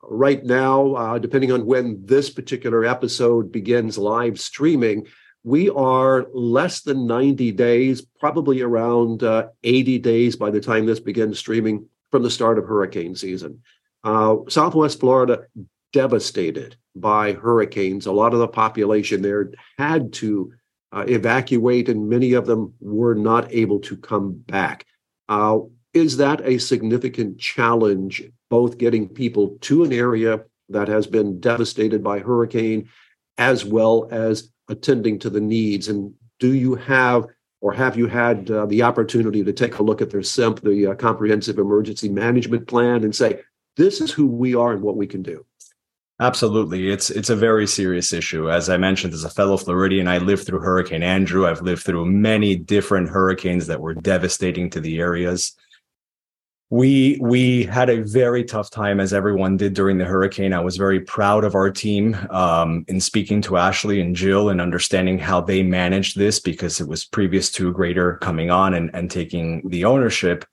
right 0.10 0.44
now, 0.44 0.94
uh, 0.96 1.20
depending 1.20 1.52
on 1.52 1.66
when 1.66 2.06
this 2.06 2.30
particular 2.30 2.86
episode 2.86 3.52
begins 3.52 3.98
live 3.98 4.40
streaming, 4.40 5.08
we 5.44 5.70
are 5.70 6.26
less 6.34 6.82
than 6.82 7.06
90 7.06 7.52
days, 7.52 8.02
probably 8.20 8.62
around 8.62 9.24
uh, 9.24 9.48
80 9.64 10.00
days 10.00 10.36
by 10.36 10.50
the 10.50 10.60
time 10.60 10.86
this 10.86 11.00
begins 11.00 11.38
streaming 11.38 11.88
from 12.12 12.24
the 12.24 12.32
start 12.32 12.58
of 12.58 12.66
hurricane 12.66 13.16
season. 13.16 13.62
Uh, 14.04 14.38
Southwest 14.48 15.00
Florida 15.00 15.46
devastated 15.94 16.76
by 16.96 17.34
hurricanes. 17.34 18.06
A 18.06 18.12
lot 18.12 18.34
of 18.34 18.40
the 18.40 18.48
population 18.48 19.22
there 19.22 19.52
had 19.78 20.14
to 20.14 20.52
uh, 20.92 21.06
evacuate, 21.08 21.90
and 21.90 22.10
many 22.10 22.34
of 22.34 22.46
them 22.46 22.74
were 22.80 23.16
not 23.16 23.52
able 23.52 23.80
to 23.82 23.98
come 23.98 24.34
back. 24.34 24.86
Is 25.96 26.18
that 26.18 26.42
a 26.46 26.60
significant 26.60 27.40
challenge, 27.40 28.22
both 28.50 28.78
getting 28.78 29.10
people 29.10 29.58
to 29.62 29.84
an 29.84 29.94
area 29.94 30.44
that 30.70 30.90
has 30.90 31.08
been 31.08 31.40
devastated 31.40 32.04
by 32.04 32.20
hurricane, 32.20 32.90
as 33.38 33.66
well 33.66 34.08
as 34.12 34.52
attending 34.70 35.18
to 35.20 35.30
the 35.30 35.42
needs? 35.42 35.88
And 35.88 36.14
do 36.40 36.54
you 36.54 36.76
have 36.76 37.28
or 37.62 37.74
have 37.74 37.98
you 37.98 38.08
had 38.08 38.52
uh, 38.52 38.66
the 38.68 38.84
opportunity 38.84 39.44
to 39.44 39.54
take 39.54 39.80
a 39.80 39.84
look 39.84 40.02
at 40.02 40.12
their 40.12 40.22
CEMP, 40.22 40.62
the 40.62 40.88
uh, 40.92 40.96
Comprehensive 40.96 41.58
Emergency 41.58 42.10
Management 42.10 42.68
Plan, 42.68 43.04
and 43.04 43.16
say, 43.16 43.40
this 43.78 44.02
is 44.02 44.12
who 44.12 44.28
we 44.28 44.54
are 44.54 44.74
and 44.74 44.82
what 44.82 44.98
we 44.98 45.08
can 45.08 45.24
do? 45.24 45.46
Absolutely. 46.22 46.90
It's 46.90 47.10
it's 47.10 47.30
a 47.30 47.36
very 47.36 47.68
serious 47.68 48.14
issue. 48.14 48.50
As 48.50 48.70
I 48.70 48.78
mentioned, 48.78 49.14
as 49.14 49.26
a 49.26 49.30
fellow 49.30 49.58
Floridian, 49.58 50.08
I 50.08 50.20
lived 50.20 50.46
through 50.46 50.60
Hurricane 50.60 51.04
Andrew. 51.04 51.46
I've 51.48 51.62
lived 51.62 51.84
through 51.84 52.06
many 52.06 52.56
different 52.56 53.10
hurricanes 53.10 53.68
that 53.68 53.82
were 53.82 53.94
devastating 53.94 54.70
to 54.70 54.80
the 54.80 55.00
areas. 55.00 55.58
We 56.72 57.20
we 57.22 57.64
had 57.64 57.90
a 57.90 58.02
very 58.02 58.44
tough 58.44 58.72
time, 58.72 59.00
as 59.00 59.14
everyone 59.14 59.56
did 59.56 59.74
during 59.76 59.98
the 59.98 60.06
hurricane. 60.06 60.52
I 60.52 60.62
was 60.62 60.78
very 60.78 61.00
proud 61.00 61.44
of 61.44 61.54
our 61.54 61.70
team 61.70 62.16
um, 62.32 62.86
in 62.88 63.00
speaking 63.00 63.42
to 63.44 63.58
Ashley 63.58 64.02
and 64.02 64.16
Jill 64.16 64.50
and 64.50 64.60
understanding 64.60 65.20
how 65.20 65.42
they 65.42 65.62
managed 65.62 66.18
this 66.18 66.40
because 66.40 66.82
it 66.82 66.88
was 66.88 67.06
previous 67.06 67.52
to 67.52 67.72
Greater 67.72 68.18
coming 68.18 68.50
on 68.50 68.74
and, 68.74 68.90
and 68.96 69.12
taking 69.12 69.68
the 69.70 69.86
ownership 69.86 70.44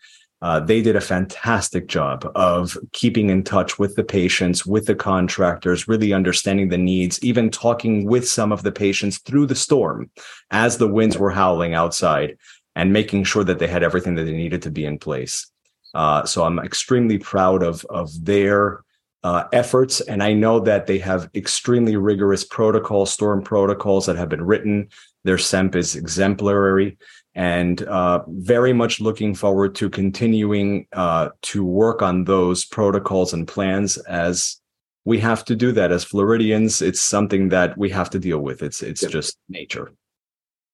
uh, 0.42 0.59
they 0.59 0.83
did 0.83 0.97
a 0.97 1.00
fantastic 1.00 1.87
job 1.87 2.28
of 2.35 2.76
keeping 2.92 3.31
in 3.31 3.45
touch 3.45 3.78
with 3.78 3.95
the 3.95 4.02
patients, 4.02 4.66
with 4.66 4.87
the 4.87 4.95
contractors, 4.95 5.87
really 5.87 6.12
understanding 6.12 6.69
the 6.69 6.76
needs, 6.76 7.23
even 7.23 7.49
talking 7.49 8.04
with 8.04 8.28
some 8.28 8.50
of 8.50 8.64
the 8.64 8.73
patients 8.73 9.19
through 9.19 9.47
the 9.47 9.54
storm 9.54 10.11
as 10.50 10.76
the 10.76 10.88
winds 10.88 11.16
were 11.16 11.31
howling 11.31 11.75
outside 11.75 12.37
and 12.75 12.92
making 12.92 13.23
sure 13.23 13.45
that 13.45 13.61
they 13.61 13.69
had 13.69 13.85
everything 13.85 14.16
that 14.16 14.25
they 14.25 14.33
needed 14.33 14.62
to 14.62 14.71
be 14.71 14.85
in 14.85 14.99
place. 14.99 15.51
Uh, 15.94 16.25
so 16.25 16.44
I'm 16.44 16.58
extremely 16.58 17.18
proud 17.18 17.62
of, 17.62 17.84
of 17.90 18.11
their 18.25 18.84
uh, 19.25 19.44
efforts. 19.52 20.00
And 20.00 20.22
I 20.22 20.32
know 20.32 20.61
that 20.61 20.87
they 20.87 20.99
have 20.99 21.30
extremely 21.34 21.96
rigorous 21.96 22.44
protocols, 22.44 23.12
storm 23.12 23.42
protocols 23.42 24.06
that 24.06 24.16
have 24.16 24.28
been 24.28 24.44
written. 24.44 24.88
Their 25.25 25.37
CEMP 25.37 25.76
is 25.76 25.94
exemplary 25.94 26.99
and 27.34 27.82
uh, 27.82 28.22
very 28.28 28.72
much 28.72 29.00
looking 29.00 29.34
forward 29.34 29.75
to 29.76 29.88
continuing 29.88 30.87
uh, 30.92 31.30
to 31.42 31.64
work 31.64 32.02
on 32.02 32.25
those 32.25 32.64
protocols 32.64 33.32
and 33.32 33.49
plans 33.49 33.96
as 33.99 34.61
we 35.04 35.18
have 35.18 35.44
to 35.46 35.56
do 35.56 35.72
that 35.72 35.90
as 35.90 36.04
Floridians. 36.04 36.82
It's 36.82 37.00
something 37.00 37.49
that 37.49 37.76
we 37.78 37.90
have 37.90 38.11
to 38.11 38.18
deal 38.18 38.38
with. 38.38 38.62
It's 38.62 38.82
it's 38.82 39.02
yeah. 39.02 39.08
just 39.08 39.38
nature. 39.49 39.92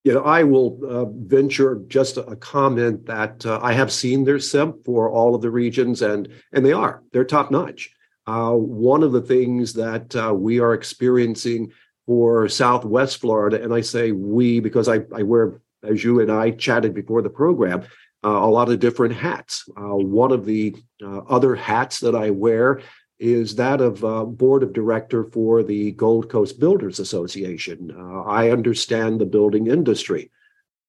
You 0.08 0.14
know, 0.14 0.22
I 0.22 0.42
will 0.42 0.80
uh, 0.88 1.04
venture 1.04 1.82
just 1.86 2.16
a 2.16 2.34
comment 2.34 3.04
that 3.04 3.44
uh, 3.44 3.60
I 3.62 3.74
have 3.74 3.92
seen 3.92 4.24
their 4.24 4.38
CEMP 4.38 4.82
for 4.86 5.10
all 5.10 5.34
of 5.34 5.42
the 5.42 5.50
regions, 5.50 6.00
and 6.00 6.30
and 6.50 6.64
they 6.64 6.72
are 6.72 7.02
they're 7.12 7.26
top 7.26 7.50
notch. 7.50 7.90
Uh, 8.26 8.52
one 8.52 9.02
of 9.02 9.12
the 9.12 9.20
things 9.20 9.74
that 9.74 10.16
uh, 10.16 10.32
we 10.32 10.60
are 10.60 10.72
experiencing 10.72 11.72
for 12.06 12.48
Southwest 12.48 13.20
Florida, 13.20 13.62
and 13.62 13.74
I 13.74 13.82
say 13.82 14.12
we 14.12 14.60
because 14.60 14.88
I, 14.88 15.00
I 15.14 15.24
wear 15.24 15.60
as 15.82 16.02
you 16.02 16.20
and 16.20 16.32
I 16.32 16.52
chatted 16.52 16.94
before 16.94 17.20
the 17.20 17.28
program, 17.28 17.82
uh, 18.24 18.30
a 18.30 18.48
lot 18.48 18.70
of 18.70 18.80
different 18.80 19.14
hats. 19.14 19.68
Uh, 19.76 19.94
one 19.94 20.32
of 20.32 20.46
the 20.46 20.74
other 21.04 21.54
hats 21.54 22.00
that 22.00 22.14
I 22.14 22.30
wear 22.30 22.80
is 23.18 23.56
that 23.56 23.80
of 23.80 24.04
uh, 24.04 24.24
board 24.24 24.62
of 24.62 24.72
director 24.72 25.24
for 25.24 25.62
the 25.62 25.92
Gold 25.92 26.28
Coast 26.28 26.60
Builders 26.60 27.00
Association. 27.00 27.94
Uh, 27.96 28.22
I 28.22 28.50
understand 28.50 29.20
the 29.20 29.26
building 29.26 29.66
industry. 29.66 30.30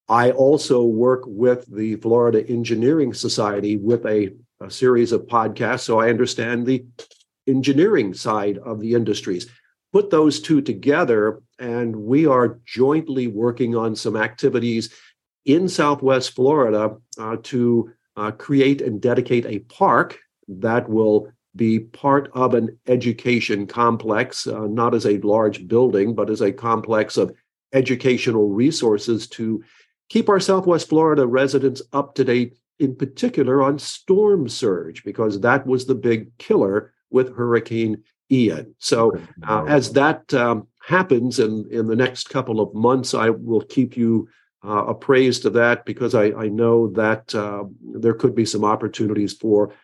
I 0.08 0.30
also 0.32 0.84
work 0.84 1.22
with 1.26 1.66
the 1.66 1.96
Florida 1.96 2.46
Engineering 2.48 3.14
Society 3.14 3.76
with 3.76 4.06
a, 4.06 4.34
a 4.60 4.70
series 4.70 5.12
of 5.12 5.22
podcasts, 5.22 5.80
so 5.80 6.00
I 6.00 6.10
understand 6.10 6.66
the 6.66 6.84
engineering 7.46 8.14
side 8.14 8.58
of 8.58 8.80
the 8.80 8.94
industries 8.94 9.48
put 9.92 10.10
those 10.10 10.40
two 10.40 10.60
together, 10.60 11.42
and 11.58 11.94
we 11.94 12.26
are 12.26 12.60
jointly 12.64 13.26
working 13.26 13.76
on 13.76 13.96
some 13.96 14.16
activities 14.16 14.92
in 15.44 15.68
Southwest 15.68 16.34
Florida 16.34 16.96
uh, 17.18 17.36
to 17.44 17.92
uh, 18.16 18.30
create 18.32 18.82
and 18.82 19.00
dedicate 19.00 19.46
a 19.46 19.60
park 19.60 20.18
that 20.48 20.88
will 20.88 21.32
be 21.56 21.80
part 21.80 22.30
of 22.34 22.54
an 22.54 22.78
education 22.86 23.66
complex, 23.66 24.46
uh, 24.46 24.66
not 24.66 24.94
as 24.94 25.06
a 25.06 25.18
large 25.18 25.66
building, 25.66 26.14
but 26.14 26.30
as 26.30 26.40
a 26.40 26.52
complex 26.52 27.16
of 27.16 27.34
educational 27.72 28.48
resources 28.48 29.26
to 29.28 29.62
keep 30.08 30.28
our 30.28 30.40
Southwest 30.40 30.88
Florida 30.88 31.26
residents 31.26 31.82
up 31.92 32.14
to 32.14 32.24
date, 32.24 32.56
in 32.78 32.94
particular 32.94 33.62
on 33.62 33.78
storm 33.78 34.48
surge, 34.48 35.04
because 35.04 35.40
that 35.40 35.66
was 35.66 35.86
the 35.86 35.94
big 35.94 36.36
killer 36.38 36.92
with 37.10 37.34
Hurricane 37.34 38.02
Ian. 38.30 38.74
So 38.78 39.18
uh, 39.46 39.64
as 39.66 39.92
that 39.92 40.32
um, 40.34 40.68
happens 40.86 41.40
in 41.40 41.66
in 41.70 41.86
the 41.86 41.96
next 41.96 42.30
couple 42.30 42.60
of 42.60 42.74
months, 42.74 43.12
I 43.12 43.30
will 43.30 43.62
keep 43.62 43.96
you 43.96 44.28
uh, 44.64 44.84
appraised 44.86 45.46
of 45.46 45.54
that 45.54 45.84
because 45.84 46.14
I, 46.14 46.26
I 46.32 46.48
know 46.48 46.88
that 46.90 47.34
uh, 47.34 47.64
there 47.82 48.14
could 48.14 48.34
be 48.34 48.44
some 48.44 48.64
opportunities 48.64 49.32
for. 49.32 49.74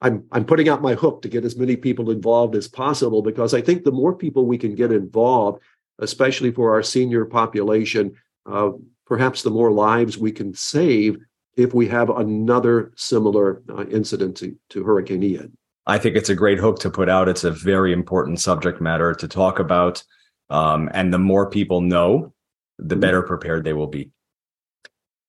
I'm 0.00 0.24
I'm 0.32 0.44
putting 0.44 0.68
out 0.68 0.82
my 0.82 0.94
hook 0.94 1.22
to 1.22 1.28
get 1.28 1.44
as 1.44 1.56
many 1.56 1.76
people 1.76 2.10
involved 2.10 2.54
as 2.54 2.68
possible 2.68 3.22
because 3.22 3.54
I 3.54 3.60
think 3.60 3.84
the 3.84 3.92
more 3.92 4.14
people 4.14 4.46
we 4.46 4.58
can 4.58 4.74
get 4.74 4.92
involved, 4.92 5.62
especially 5.98 6.50
for 6.50 6.72
our 6.72 6.82
senior 6.82 7.24
population, 7.24 8.14
uh, 8.46 8.70
perhaps 9.06 9.42
the 9.42 9.50
more 9.50 9.70
lives 9.70 10.18
we 10.18 10.32
can 10.32 10.54
save 10.54 11.18
if 11.56 11.74
we 11.74 11.86
have 11.88 12.10
another 12.10 12.92
similar 12.96 13.62
uh, 13.68 13.84
incident 13.86 14.36
to, 14.38 14.56
to 14.70 14.82
Hurricane 14.84 15.22
Ian. 15.22 15.56
I 15.86 15.98
think 15.98 16.16
it's 16.16 16.30
a 16.30 16.34
great 16.34 16.58
hook 16.58 16.78
to 16.80 16.90
put 16.90 17.08
out. 17.08 17.28
It's 17.28 17.44
a 17.44 17.50
very 17.50 17.92
important 17.92 18.40
subject 18.40 18.80
matter 18.80 19.14
to 19.14 19.28
talk 19.28 19.58
about. 19.58 20.02
Um, 20.48 20.88
and 20.92 21.12
the 21.12 21.18
more 21.18 21.50
people 21.50 21.80
know, 21.80 22.32
the 22.78 22.94
mm-hmm. 22.94 23.00
better 23.00 23.22
prepared 23.22 23.64
they 23.64 23.72
will 23.72 23.88
be. 23.88 24.10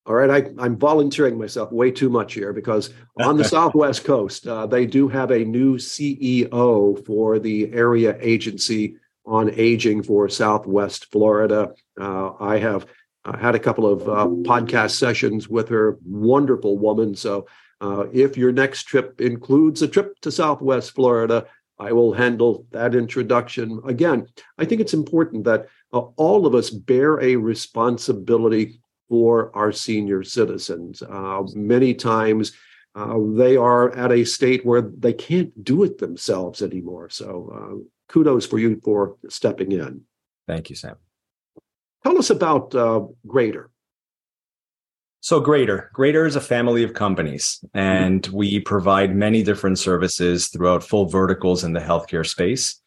All 0.06 0.14
right, 0.14 0.52
I, 0.58 0.66
am 0.66 0.76
volunteering 0.76 1.38
myself 1.38 1.72
way 1.72 1.90
too 1.90 2.10
much 2.10 2.34
here 2.34 2.52
because 2.52 2.92
on 3.22 3.38
the 3.38 3.44
Southwest 3.56 4.04
Coast, 4.04 4.46
uh, 4.46 4.66
they 4.66 4.84
do 4.84 5.08
have 5.08 5.30
a 5.30 5.44
new 5.44 5.76
CEO 5.76 7.06
for 7.06 7.38
the 7.38 7.72
area 7.72 8.16
agency 8.20 8.96
on 9.24 9.50
aging 9.54 10.02
for 10.02 10.28
Southwest 10.28 11.10
Florida. 11.10 11.72
Uh, 11.98 12.32
I 12.38 12.58
have 12.58 12.86
uh, 13.24 13.38
had 13.38 13.54
a 13.54 13.58
couple 13.58 13.86
of 13.86 14.02
uh, 14.02 14.26
podcast 14.26 14.92
sessions 14.92 15.48
with 15.48 15.70
her. 15.70 15.98
Wonderful 16.04 16.76
woman. 16.76 17.14
So 17.14 17.46
uh, 17.80 18.04
if 18.12 18.36
your 18.36 18.52
next 18.52 18.82
trip 18.82 19.22
includes 19.22 19.80
a 19.80 19.88
trip 19.88 20.20
to 20.20 20.30
Southwest 20.30 20.94
Florida, 20.94 21.46
I 21.78 21.92
will 21.92 22.12
handle 22.12 22.66
that 22.70 22.94
introduction. 22.94 23.80
Again, 23.86 24.26
I 24.58 24.66
think 24.66 24.82
it's 24.82 24.94
important 24.94 25.44
that 25.44 25.68
uh, 25.92 26.00
all 26.16 26.46
of 26.46 26.54
us 26.54 26.68
bear 26.70 27.20
a 27.20 27.36
responsibility 27.36 28.80
for 29.08 29.54
our 29.56 29.72
senior 29.72 30.22
citizens. 30.22 31.02
Uh, 31.02 31.42
many 31.54 31.94
times 31.94 32.52
uh, 32.94 33.16
they 33.32 33.56
are 33.56 33.94
at 33.94 34.12
a 34.12 34.24
state 34.24 34.64
where 34.64 34.82
they 34.82 35.12
can't 35.12 35.64
do 35.64 35.82
it 35.82 35.98
themselves 35.98 36.62
anymore. 36.62 37.10
So 37.10 37.52
uh, 37.54 37.84
kudos 38.08 38.46
for 38.46 38.58
you 38.58 38.80
for 38.84 39.16
stepping 39.28 39.72
in. 39.72 40.02
Thank 40.46 40.70
you, 40.70 40.76
Sam. 40.76 40.96
Tell 42.04 42.18
us 42.18 42.30
about 42.30 42.74
uh, 42.74 43.02
Greater. 43.26 43.70
So 45.20 45.40
Greater, 45.40 45.90
Greater 45.94 46.26
is 46.26 46.36
a 46.36 46.40
family 46.40 46.82
of 46.82 46.92
companies, 46.92 47.64
and 47.72 48.26
we 48.26 48.60
provide 48.60 49.16
many 49.16 49.42
different 49.42 49.78
services 49.78 50.48
throughout 50.48 50.84
full 50.84 51.06
verticals 51.06 51.64
in 51.64 51.72
the 51.72 51.80
healthcare 51.80 52.26
space. 52.28 52.82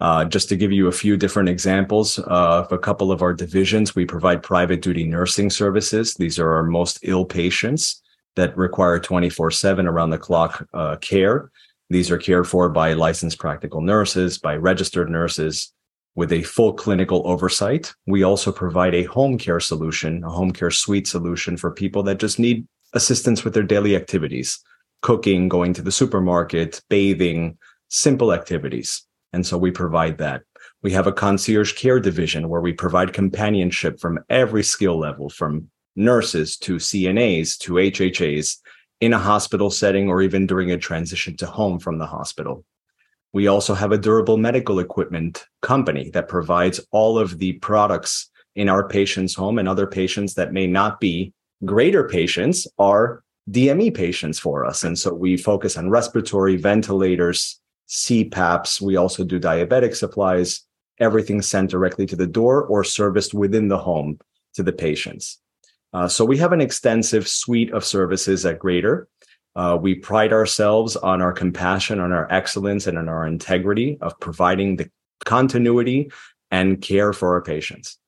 Uh, 0.00 0.24
just 0.24 0.48
to 0.48 0.56
give 0.56 0.72
you 0.72 0.88
a 0.88 0.92
few 0.92 1.16
different 1.16 1.48
examples 1.48 2.18
of 2.20 2.72
a 2.72 2.78
couple 2.78 3.12
of 3.12 3.20
our 3.20 3.34
divisions, 3.34 3.94
we 3.94 4.06
provide 4.06 4.42
private 4.42 4.80
duty 4.80 5.04
nursing 5.04 5.50
services. 5.50 6.14
These 6.14 6.38
are 6.38 6.52
our 6.52 6.64
most 6.64 6.98
ill 7.02 7.26
patients 7.26 8.02
that 8.36 8.56
require 8.56 8.98
24 8.98 9.50
7 9.50 9.86
around 9.86 10.10
the 10.10 10.18
clock 10.18 10.66
uh, 10.72 10.96
care. 10.96 11.50
These 11.90 12.10
are 12.10 12.18
cared 12.18 12.48
for 12.48 12.68
by 12.68 12.94
licensed 12.94 13.38
practical 13.38 13.82
nurses, 13.82 14.38
by 14.38 14.56
registered 14.56 15.10
nurses, 15.10 15.72
with 16.14 16.32
a 16.32 16.42
full 16.42 16.72
clinical 16.72 17.22
oversight. 17.26 17.92
We 18.06 18.22
also 18.22 18.52
provide 18.52 18.94
a 18.94 19.04
home 19.04 19.36
care 19.36 19.60
solution, 19.60 20.24
a 20.24 20.30
home 20.30 20.52
care 20.52 20.70
suite 20.70 21.08
solution 21.08 21.56
for 21.56 21.70
people 21.70 22.02
that 22.04 22.18
just 22.18 22.38
need 22.38 22.66
assistance 22.94 23.44
with 23.44 23.54
their 23.54 23.64
daily 23.64 23.96
activities, 23.96 24.60
cooking, 25.02 25.48
going 25.48 25.74
to 25.74 25.82
the 25.82 25.92
supermarket, 25.92 26.80
bathing, 26.88 27.58
simple 27.88 28.32
activities. 28.32 29.04
And 29.32 29.46
so 29.46 29.56
we 29.56 29.70
provide 29.70 30.18
that. 30.18 30.42
We 30.82 30.92
have 30.92 31.06
a 31.06 31.12
concierge 31.12 31.74
care 31.74 32.00
division 32.00 32.48
where 32.48 32.60
we 32.60 32.72
provide 32.72 33.12
companionship 33.12 34.00
from 34.00 34.18
every 34.28 34.62
skill 34.62 34.98
level, 34.98 35.28
from 35.28 35.70
nurses 35.96 36.56
to 36.58 36.76
CNAs 36.76 37.58
to 37.58 37.74
HHAs 37.74 38.58
in 39.00 39.12
a 39.12 39.18
hospital 39.18 39.70
setting 39.70 40.08
or 40.08 40.22
even 40.22 40.46
during 40.46 40.70
a 40.72 40.78
transition 40.78 41.36
to 41.38 41.46
home 41.46 41.78
from 41.78 41.98
the 41.98 42.06
hospital. 42.06 42.64
We 43.32 43.46
also 43.46 43.74
have 43.74 43.92
a 43.92 43.98
durable 43.98 44.36
medical 44.36 44.80
equipment 44.80 45.46
company 45.62 46.10
that 46.10 46.28
provides 46.28 46.80
all 46.90 47.18
of 47.18 47.38
the 47.38 47.52
products 47.54 48.30
in 48.56 48.68
our 48.68 48.88
patient's 48.88 49.34
home 49.34 49.58
and 49.58 49.68
other 49.68 49.86
patients 49.86 50.34
that 50.34 50.52
may 50.52 50.66
not 50.66 51.00
be 51.00 51.32
greater 51.64 52.08
patients 52.08 52.66
are 52.78 53.22
DME 53.50 53.94
patients 53.94 54.38
for 54.38 54.64
us. 54.64 54.84
And 54.84 54.98
so 54.98 55.14
we 55.14 55.36
focus 55.36 55.76
on 55.76 55.90
respiratory 55.90 56.56
ventilators, 56.56 57.60
CPAPs. 57.90 58.80
We 58.80 58.96
also 58.96 59.24
do 59.24 59.40
diabetic 59.40 59.94
supplies, 59.94 60.62
everything 60.98 61.42
sent 61.42 61.70
directly 61.70 62.06
to 62.06 62.16
the 62.16 62.26
door 62.26 62.64
or 62.64 62.84
serviced 62.84 63.34
within 63.34 63.68
the 63.68 63.78
home 63.78 64.18
to 64.54 64.62
the 64.62 64.72
patients. 64.72 65.38
Uh, 65.92 66.06
so 66.06 66.24
we 66.24 66.38
have 66.38 66.52
an 66.52 66.60
extensive 66.60 67.26
suite 67.26 67.72
of 67.72 67.84
services 67.84 68.46
at 68.46 68.58
Greater. 68.58 69.08
Uh, 69.56 69.76
we 69.80 69.96
pride 69.96 70.32
ourselves 70.32 70.94
on 70.94 71.20
our 71.20 71.32
compassion, 71.32 71.98
on 71.98 72.12
our 72.12 72.30
excellence, 72.30 72.86
and 72.86 72.96
on 72.96 73.08
our 73.08 73.26
integrity 73.26 73.98
of 74.00 74.18
providing 74.20 74.76
the 74.76 74.88
continuity 75.24 76.10
and 76.52 76.80
care 76.80 77.12
for 77.12 77.34
our 77.34 77.42
patients. 77.42 77.98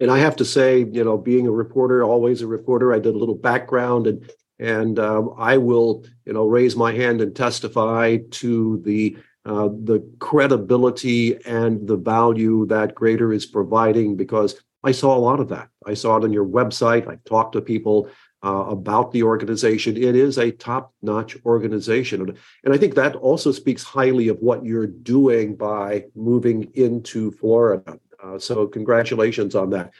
And 0.00 0.10
I 0.10 0.18
have 0.18 0.34
to 0.36 0.44
say, 0.44 0.78
you 0.78 1.04
know, 1.04 1.16
being 1.16 1.46
a 1.46 1.52
reporter, 1.52 2.02
always 2.02 2.42
a 2.42 2.46
reporter, 2.46 2.92
I 2.92 2.98
did 2.98 3.14
a 3.14 3.18
little 3.18 3.34
background 3.36 4.06
and 4.06 4.28
and 4.60 4.98
um, 4.98 5.34
I 5.38 5.56
will, 5.56 6.04
you 6.26 6.34
know, 6.34 6.46
raise 6.46 6.76
my 6.76 6.92
hand 6.92 7.20
and 7.20 7.34
testify 7.34 8.18
to 8.30 8.80
the 8.84 9.16
uh, 9.46 9.68
the 9.84 10.06
credibility 10.18 11.42
and 11.46 11.88
the 11.88 11.96
value 11.96 12.66
that 12.66 12.94
Greater 12.94 13.32
is 13.32 13.46
providing 13.46 14.14
because 14.14 14.60
I 14.84 14.92
saw 14.92 15.16
a 15.16 15.18
lot 15.18 15.40
of 15.40 15.48
that. 15.48 15.70
I 15.86 15.94
saw 15.94 16.18
it 16.18 16.24
on 16.24 16.32
your 16.32 16.44
website. 16.44 17.08
I 17.08 17.16
talked 17.24 17.54
to 17.54 17.62
people 17.62 18.10
uh, 18.44 18.66
about 18.68 19.12
the 19.12 19.22
organization. 19.22 19.96
It 19.96 20.14
is 20.14 20.36
a 20.36 20.50
top 20.50 20.92
notch 21.00 21.38
organization. 21.46 22.36
And 22.64 22.74
I 22.74 22.76
think 22.76 22.94
that 22.96 23.16
also 23.16 23.50
speaks 23.50 23.82
highly 23.82 24.28
of 24.28 24.38
what 24.40 24.62
you're 24.62 24.86
doing 24.86 25.56
by 25.56 26.04
moving 26.14 26.70
into 26.74 27.30
Florida. 27.32 27.98
Uh, 28.22 28.38
so, 28.38 28.66
congratulations 28.66 29.54
on 29.54 29.70
that. 29.70 29.90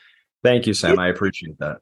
Thank 0.42 0.66
you, 0.66 0.74
Sam. 0.74 0.92
It, 0.92 0.98
I 0.98 1.08
appreciate 1.08 1.58
that. 1.60 1.78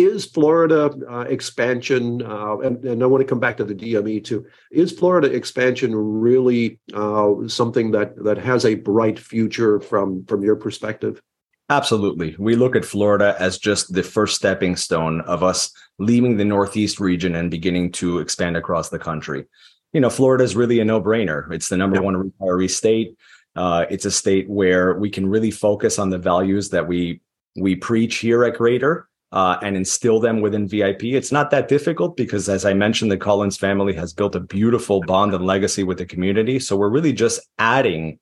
Is 0.00 0.24
Florida 0.24 0.90
uh, 1.10 1.26
expansion, 1.28 2.22
uh, 2.22 2.56
and, 2.60 2.82
and, 2.86 3.02
I 3.02 3.06
want 3.06 3.20
to 3.20 3.26
come 3.26 3.38
back 3.38 3.58
to 3.58 3.64
the 3.64 3.74
DME 3.74 4.24
too, 4.24 4.46
is 4.70 4.92
Florida 4.92 5.30
expansion 5.30 5.94
really 5.94 6.80
uh, 6.94 7.46
something 7.48 7.90
that, 7.90 8.16
that 8.24 8.38
has 8.38 8.64
a 8.64 8.76
bright 8.76 9.18
future 9.18 9.78
from, 9.78 10.24
from 10.24 10.42
your 10.42 10.56
perspective? 10.56 11.20
Absolutely. 11.68 12.34
We 12.38 12.56
look 12.56 12.76
at 12.76 12.84
Florida 12.86 13.36
as 13.38 13.58
just 13.58 13.92
the 13.92 14.02
first 14.02 14.36
stepping 14.36 14.74
stone 14.74 15.20
of 15.22 15.42
us 15.42 15.70
leaving 15.98 16.38
the 16.38 16.46
Northeast 16.46 16.98
region 16.98 17.34
and 17.34 17.50
beginning 17.50 17.92
to 17.92 18.20
expand 18.20 18.56
across 18.56 18.88
the 18.88 18.98
country. 18.98 19.44
You 19.92 20.00
know, 20.00 20.08
Florida 20.10 20.44
is 20.44 20.56
really 20.56 20.80
a 20.80 20.84
no 20.84 21.02
brainer. 21.02 21.52
It's 21.52 21.68
the 21.68 21.76
number 21.76 22.00
one 22.00 22.14
retiree 22.14 22.70
state. 22.70 23.18
Uh, 23.54 23.84
it's 23.90 24.06
a 24.06 24.10
state 24.10 24.48
where 24.48 24.94
we 24.94 25.10
can 25.10 25.28
really 25.28 25.50
focus 25.50 25.98
on 25.98 26.08
the 26.08 26.18
values 26.18 26.70
that 26.70 26.88
we 26.88 27.20
we 27.56 27.76
preach 27.76 28.16
here 28.16 28.44
at 28.44 28.56
Greater 28.56 29.09
uh, 29.32 29.56
and 29.62 29.76
instill 29.76 30.18
them 30.20 30.40
within 30.40 30.66
VIP. 30.66 31.04
It's 31.04 31.32
not 31.32 31.50
that 31.50 31.68
difficult 31.68 32.16
because, 32.16 32.48
as 32.48 32.64
I 32.64 32.74
mentioned, 32.74 33.10
the 33.10 33.16
Collins 33.16 33.56
family 33.56 33.94
has 33.94 34.12
built 34.12 34.34
a 34.34 34.40
beautiful 34.40 35.00
bond 35.02 35.34
and 35.34 35.46
legacy 35.46 35.84
with 35.84 35.98
the 35.98 36.06
community. 36.06 36.58
So 36.58 36.76
we're 36.76 36.88
really 36.88 37.12
just 37.12 37.40
adding 37.58 38.18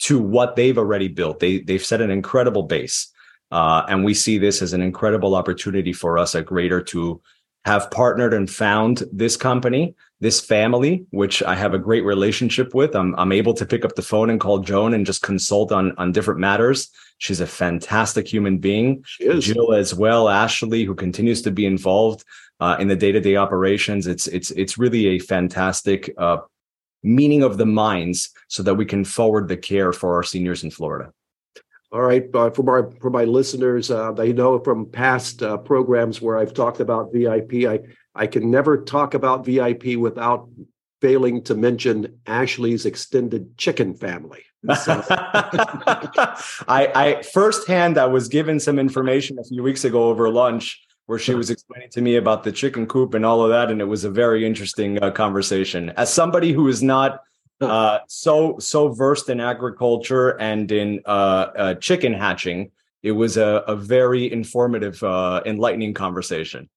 to 0.00 0.20
what 0.20 0.56
they've 0.56 0.78
already 0.78 1.08
built. 1.08 1.40
They 1.40 1.60
they've 1.60 1.84
set 1.84 2.00
an 2.00 2.10
incredible 2.10 2.64
base, 2.64 3.08
uh, 3.50 3.82
and 3.88 4.04
we 4.04 4.14
see 4.14 4.38
this 4.38 4.62
as 4.62 4.72
an 4.72 4.82
incredible 4.82 5.34
opportunity 5.34 5.92
for 5.92 6.18
us 6.18 6.34
at 6.34 6.46
Greater 6.46 6.80
to 6.82 7.20
have 7.64 7.90
partnered 7.90 8.34
and 8.34 8.50
found 8.50 9.04
this 9.12 9.36
company, 9.36 9.94
this 10.20 10.40
family, 10.40 11.06
which 11.10 11.42
I 11.42 11.54
have 11.54 11.74
a 11.74 11.78
great 11.78 12.04
relationship 12.04 12.74
with. 12.74 12.94
I'm 12.94 13.14
I'm 13.16 13.32
able 13.32 13.54
to 13.54 13.66
pick 13.66 13.84
up 13.84 13.94
the 13.94 14.02
phone 14.02 14.30
and 14.30 14.40
call 14.40 14.58
Joan 14.58 14.94
and 14.94 15.06
just 15.06 15.22
consult 15.22 15.70
on 15.72 15.92
on 15.96 16.12
different 16.12 16.40
matters. 16.40 16.90
She's 17.18 17.40
a 17.40 17.46
fantastic 17.46 18.26
human 18.26 18.58
being. 18.58 19.04
Jill 19.44 19.74
as 19.74 19.94
well, 19.94 20.28
Ashley, 20.28 20.84
who 20.84 20.94
continues 20.94 21.42
to 21.42 21.52
be 21.52 21.66
involved 21.66 22.24
uh, 22.58 22.76
in 22.80 22.88
the 22.88 22.96
day 22.96 23.12
to 23.12 23.20
day 23.20 23.36
operations. 23.36 24.06
It's 24.06 24.26
it's 24.26 24.50
it's 24.52 24.76
really 24.76 25.06
a 25.06 25.18
fantastic 25.20 26.12
uh, 26.18 26.38
meeting 27.02 27.42
of 27.42 27.58
the 27.58 27.66
minds 27.66 28.30
so 28.48 28.62
that 28.64 28.74
we 28.74 28.86
can 28.86 29.04
forward 29.04 29.48
the 29.48 29.56
care 29.56 29.92
for 29.92 30.16
our 30.16 30.22
seniors 30.22 30.64
in 30.64 30.70
Florida. 30.70 31.12
All 31.92 32.00
right, 32.00 32.24
uh, 32.34 32.48
for 32.50 32.62
my 32.62 32.90
for 33.00 33.10
my 33.10 33.24
listeners, 33.24 33.90
uh, 33.90 34.12
they 34.12 34.32
know 34.32 34.58
from 34.58 34.86
past 34.86 35.42
uh, 35.42 35.58
programs 35.58 36.22
where 36.22 36.38
I've 36.38 36.54
talked 36.54 36.80
about 36.80 37.12
VIP. 37.12 37.66
I 37.66 37.80
I 38.14 38.26
can 38.26 38.50
never 38.50 38.82
talk 38.82 39.12
about 39.12 39.44
VIP 39.44 39.96
without 39.98 40.48
failing 41.02 41.42
to 41.42 41.54
mention 41.54 42.18
Ashley's 42.26 42.86
extended 42.86 43.58
chicken 43.58 43.94
family. 43.94 44.42
So. 44.82 45.02
I, 46.68 46.92
I 46.94 47.22
firsthand, 47.32 47.98
I 47.98 48.06
was 48.06 48.28
given 48.28 48.60
some 48.60 48.78
information 48.78 49.38
a 49.38 49.44
few 49.44 49.62
weeks 49.62 49.84
ago 49.84 50.04
over 50.04 50.30
lunch 50.30 50.80
where 51.06 51.18
she 51.18 51.34
was 51.34 51.50
explaining 51.50 51.90
to 51.90 52.00
me 52.00 52.16
about 52.16 52.44
the 52.44 52.52
chicken 52.52 52.86
coop 52.86 53.14
and 53.14 53.26
all 53.26 53.42
of 53.42 53.50
that, 53.50 53.70
and 53.70 53.80
it 53.80 53.86
was 53.86 54.04
a 54.04 54.10
very 54.10 54.46
interesting 54.46 55.02
uh, 55.02 55.10
conversation. 55.10 55.90
As 55.90 56.12
somebody 56.12 56.52
who 56.52 56.68
is 56.68 56.82
not 56.82 57.20
uh, 57.64 58.00
so 58.08 58.56
so 58.58 58.88
versed 58.88 59.28
in 59.28 59.40
agriculture 59.40 60.30
and 60.40 60.70
in 60.70 61.00
uh, 61.06 61.08
uh 61.56 61.74
chicken 61.74 62.12
hatching, 62.12 62.70
it 63.02 63.12
was 63.12 63.36
a, 63.36 63.64
a 63.66 63.76
very 63.76 64.32
informative, 64.32 65.02
uh, 65.02 65.42
enlightening 65.44 65.94
conversation. 65.94 66.68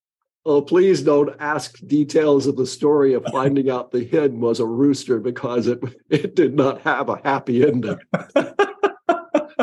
Oh, 0.48 0.62
please 0.62 1.02
don't 1.02 1.36
ask 1.40 1.80
details 1.88 2.46
of 2.46 2.56
the 2.56 2.68
story 2.68 3.14
of 3.14 3.26
finding 3.32 3.70
out 3.70 3.92
the 3.92 4.06
hen 4.06 4.40
was 4.40 4.60
a 4.60 4.66
rooster 4.66 5.20
because 5.20 5.68
it 5.68 5.80
it 6.10 6.36
did 6.36 6.56
not 6.56 6.82
have 6.82 7.10
a 7.10 7.20
happy 7.24 7.66
ending. 7.66 7.98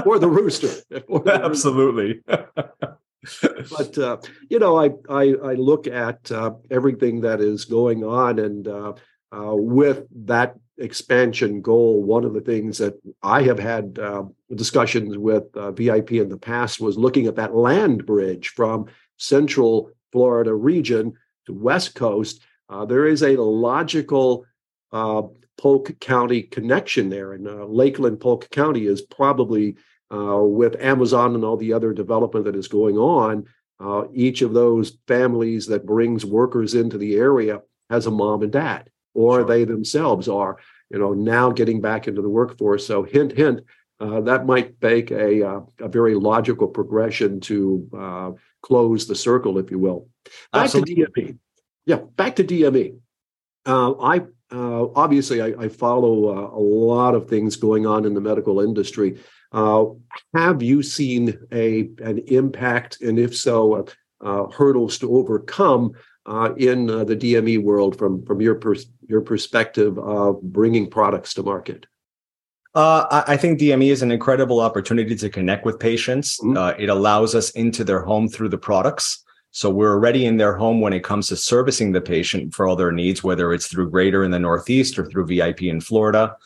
or 0.07 0.19
the 0.19 0.29
rooster. 0.29 0.83
Or 1.09 1.21
the 1.21 1.41
Absolutely. 1.45 2.21
Rooster 2.27 2.99
but 3.71 3.97
uh, 3.99 4.17
you 4.49 4.59
know, 4.59 4.79
I 4.79 4.91
I, 5.09 5.35
I 5.45 5.55
look 5.55 5.87
at 5.87 6.31
uh, 6.31 6.53
everything 6.71 7.21
that 7.21 7.41
is 7.41 7.65
going 7.65 8.05
on, 8.05 8.39
and 8.39 8.67
uh, 8.67 8.93
uh 9.33 9.55
with 9.55 10.07
that 10.27 10.57
expansion 10.79 11.61
goal, 11.61 12.03
one 12.03 12.25
of 12.25 12.35
the 12.35 12.41
things 12.41 12.79
that 12.79 12.95
I 13.23 13.43
have 13.43 13.59
had 13.59 13.99
uh, 13.99 14.25
discussions 14.55 15.17
with 15.19 15.45
uh, 15.55 15.73
VIP 15.73 16.13
in 16.13 16.29
the 16.29 16.37
past 16.37 16.81
was 16.81 16.97
looking 16.97 17.27
at 17.27 17.37
that 17.37 17.55
land 17.55 18.07
bridge 18.07 18.49
from 18.49 18.87
Central 19.17 19.91
Florida 20.11 20.55
region 20.55 21.13
to 21.47 21.53
West 21.53 21.95
Coast. 21.95 22.41
there 22.89 23.07
is 23.07 23.23
a 23.23 23.37
logical 23.37 24.45
Polk 24.91 26.01
County 26.01 26.43
connection 26.43 27.09
there, 27.09 27.33
and 27.35 27.47
Lakeland 27.73 28.21
Polk 28.21 28.49
County 28.51 28.87
is 28.87 29.03
probably 29.03 29.77
uh, 30.13 30.43
with 30.43 30.77
Amazon 30.81 31.35
and 31.35 31.45
all 31.45 31.57
the 31.57 31.73
other 31.73 31.93
development 31.93 32.45
that 32.45 32.57
is 32.57 32.69
going 32.69 32.99
on, 32.99 33.47
uh, 33.81 34.05
each 34.13 34.43
of 34.43 34.53
those 34.53 34.99
families 35.09 35.67
that 35.67 35.87
brings 35.87 36.25
workers 36.25 36.75
into 36.75 36.99
the 36.99 37.17
area 37.17 37.63
has 37.89 38.07
a 38.07 38.11
mom 38.11 38.43
and 38.43 38.53
dad, 38.53 38.91
or 39.15 39.41
sure. 39.41 39.45
they 39.45 39.65
themselves 39.65 40.29
are, 40.29 40.59
you 40.91 40.99
know, 40.99 41.13
now 41.13 41.51
getting 41.51 41.81
back 41.81 42.09
into 42.09 42.23
the 42.23 42.29
workforce. 42.29 42.87
So, 42.87 43.03
hint, 43.03 43.33
hint, 43.33 43.61
uh, 44.01 44.21
that 44.23 44.47
might 44.47 44.75
make 44.83 45.11
a, 45.11 45.47
uh, 45.47 45.61
a 45.81 45.89
very 45.89 46.15
logical 46.15 46.67
progression 46.67 47.41
to 47.41 47.89
uh, 47.97 48.31
close 48.63 49.07
the 49.07 49.15
circle, 49.15 49.59
if 49.59 49.71
you 49.71 49.79
will. 49.79 50.09
Back 50.53 50.65
Absolutely. 50.65 50.95
to 50.95 51.11
DME. 51.11 51.39
Yeah, 51.87 51.97
back 52.17 52.37
to 52.37 52.45
DME. 52.45 52.99
Uh, 53.65 53.95
I 54.01 54.23
obviously 54.51 55.41
I, 55.41 55.55
I 55.59 55.69
follow 55.69 56.55
a 56.55 56.61
lot 56.61 57.15
of 57.15 57.29
things 57.29 57.57
going 57.57 57.87
on 57.87 58.05
in 58.05 58.13
the 58.13 58.21
medical 58.21 58.61
industry. 58.61 59.19
Uh, 59.53 59.85
have 60.35 60.63
you 60.63 60.83
seen 60.83 61.39
a 61.53 61.91
an 61.99 62.19
impact, 62.27 63.01
and 63.03 63.19
if 63.19 63.37
so, 63.37 63.87
uh, 64.21 64.47
hurdles 64.51 64.99
to 64.99 65.17
overcome 65.17 65.93
uh, 66.27 66.55
in 66.57 66.89
uh, 66.89 67.05
the 67.05 67.17
DME 67.17 67.63
world 67.63 67.99
from 67.99 68.25
from 68.25 68.41
your 68.41 68.55
pers- 68.55 68.87
your 69.09 69.21
perspective 69.21 69.99
of 69.99 70.41
bringing 70.43 70.89
products 70.89 71.35
to 71.35 71.43
market? 71.43 71.87
Uh, 72.75 73.23
I 73.27 73.37
think 73.37 73.61
DME 73.61 73.91
is 73.91 74.01
an 74.01 74.11
incredible 74.11 74.61
opportunity 74.61 75.15
to 75.15 75.29
connect 75.29 75.67
with 75.67 75.79
patients. 75.79 76.41
Mm-hmm. 76.41 76.57
Uh, 76.57 76.71
it 76.79 76.89
allows 76.89 77.35
us 77.35 77.51
into 77.51 77.85
their 77.85 78.01
home 78.01 78.29
through 78.29 78.49
the 78.49 78.59
products. 78.59 79.25
So 79.51 79.69
we're 79.69 79.93
already 79.93 80.25
in 80.25 80.39
their 80.39 80.57
home 80.57 80.81
when 80.81 80.95
it 80.95 81.05
comes 81.05 81.29
to 81.29 81.37
servicing 81.37 81.93
the 81.93 82.01
patient 82.01 82.55
for 82.55 82.67
all 82.67 82.75
their 82.75 82.91
needs, 82.91 83.23
whether 83.23 83.53
it's 83.53 83.67
through 83.67 83.91
Greater 83.91 84.25
in 84.25 84.31
the 84.31 84.39
Northeast 84.39 84.99
or 84.99 85.05
through 85.05 85.27
VIP 85.27 85.65
in 85.65 85.83
Florida. 85.83 86.37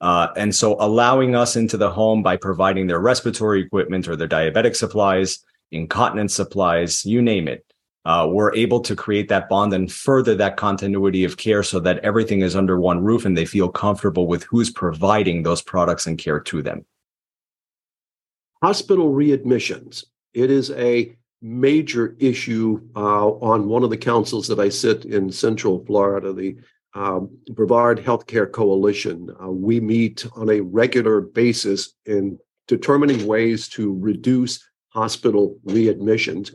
Uh, 0.00 0.28
and 0.36 0.54
so 0.54 0.76
allowing 0.80 1.36
us 1.36 1.56
into 1.56 1.76
the 1.76 1.90
home 1.90 2.22
by 2.22 2.38
providing 2.38 2.86
their 2.86 3.00
respiratory 3.00 3.60
equipment 3.60 4.08
or 4.08 4.16
their 4.16 4.28
diabetic 4.28 4.74
supplies, 4.74 5.44
incontinence 5.70 6.34
supplies, 6.34 7.04
you 7.04 7.20
name 7.20 7.48
it. 7.48 7.66
Uh, 8.04 8.28
we're 8.30 8.54
able 8.54 8.80
to 8.80 8.94
create 8.94 9.28
that 9.28 9.48
bond 9.48 9.72
and 9.72 9.90
further 9.90 10.34
that 10.34 10.56
continuity 10.56 11.24
of 11.24 11.38
care 11.38 11.62
so 11.62 11.80
that 11.80 11.98
everything 12.00 12.42
is 12.42 12.54
under 12.54 12.78
one 12.78 13.02
roof 13.02 13.24
and 13.24 13.36
they 13.36 13.46
feel 13.46 13.68
comfortable 13.68 14.26
with 14.26 14.44
who's 14.44 14.70
providing 14.70 15.42
those 15.42 15.62
products 15.62 16.06
and 16.06 16.18
care 16.18 16.40
to 16.40 16.60
them. 16.60 16.84
Hospital 18.62 19.12
readmissions. 19.12 20.04
It 20.34 20.50
is 20.50 20.70
a 20.72 21.16
major 21.40 22.16
issue 22.18 22.80
uh, 22.96 23.28
on 23.28 23.68
one 23.68 23.84
of 23.84 23.90
the 23.90 23.96
councils 23.96 24.48
that 24.48 24.58
I 24.58 24.68
sit 24.68 25.04
in 25.04 25.30
Central 25.30 25.84
Florida, 25.84 26.32
the 26.32 26.56
um, 26.94 27.36
Brevard 27.50 27.98
Healthcare 27.98 28.50
Coalition. 28.50 29.30
Uh, 29.42 29.50
we 29.50 29.80
meet 29.80 30.26
on 30.36 30.50
a 30.50 30.60
regular 30.60 31.20
basis 31.20 31.94
in 32.06 32.38
determining 32.68 33.26
ways 33.26 33.68
to 33.68 33.94
reduce 33.98 34.66
hospital 34.88 35.58
readmissions. 35.66 36.54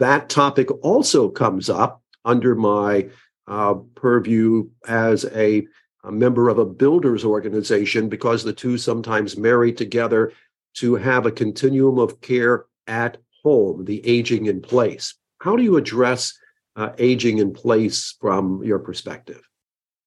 That 0.00 0.30
topic 0.30 0.70
also 0.82 1.28
comes 1.28 1.68
up 1.68 2.02
under 2.24 2.54
my 2.54 3.10
uh, 3.46 3.74
purview 3.94 4.70
as 4.88 5.26
a, 5.26 5.66
a, 6.04 6.10
member 6.10 6.48
of 6.48 6.58
a 6.58 6.64
builders 6.64 7.22
organization 7.22 8.08
because 8.08 8.42
the 8.42 8.52
two 8.54 8.78
sometimes 8.78 9.36
marry 9.36 9.74
together 9.74 10.32
to 10.76 10.94
have 10.94 11.26
a 11.26 11.30
continuum 11.30 11.98
of 11.98 12.18
care 12.22 12.64
at 12.86 13.18
home, 13.44 13.84
the 13.84 14.06
aging 14.06 14.46
in 14.46 14.62
place. 14.62 15.14
How 15.42 15.54
do 15.54 15.62
you 15.62 15.76
address 15.76 16.32
uh, 16.76 16.92
aging 16.96 17.36
in 17.36 17.52
place 17.52 18.16
from 18.22 18.64
your 18.64 18.78
perspective? 18.78 19.46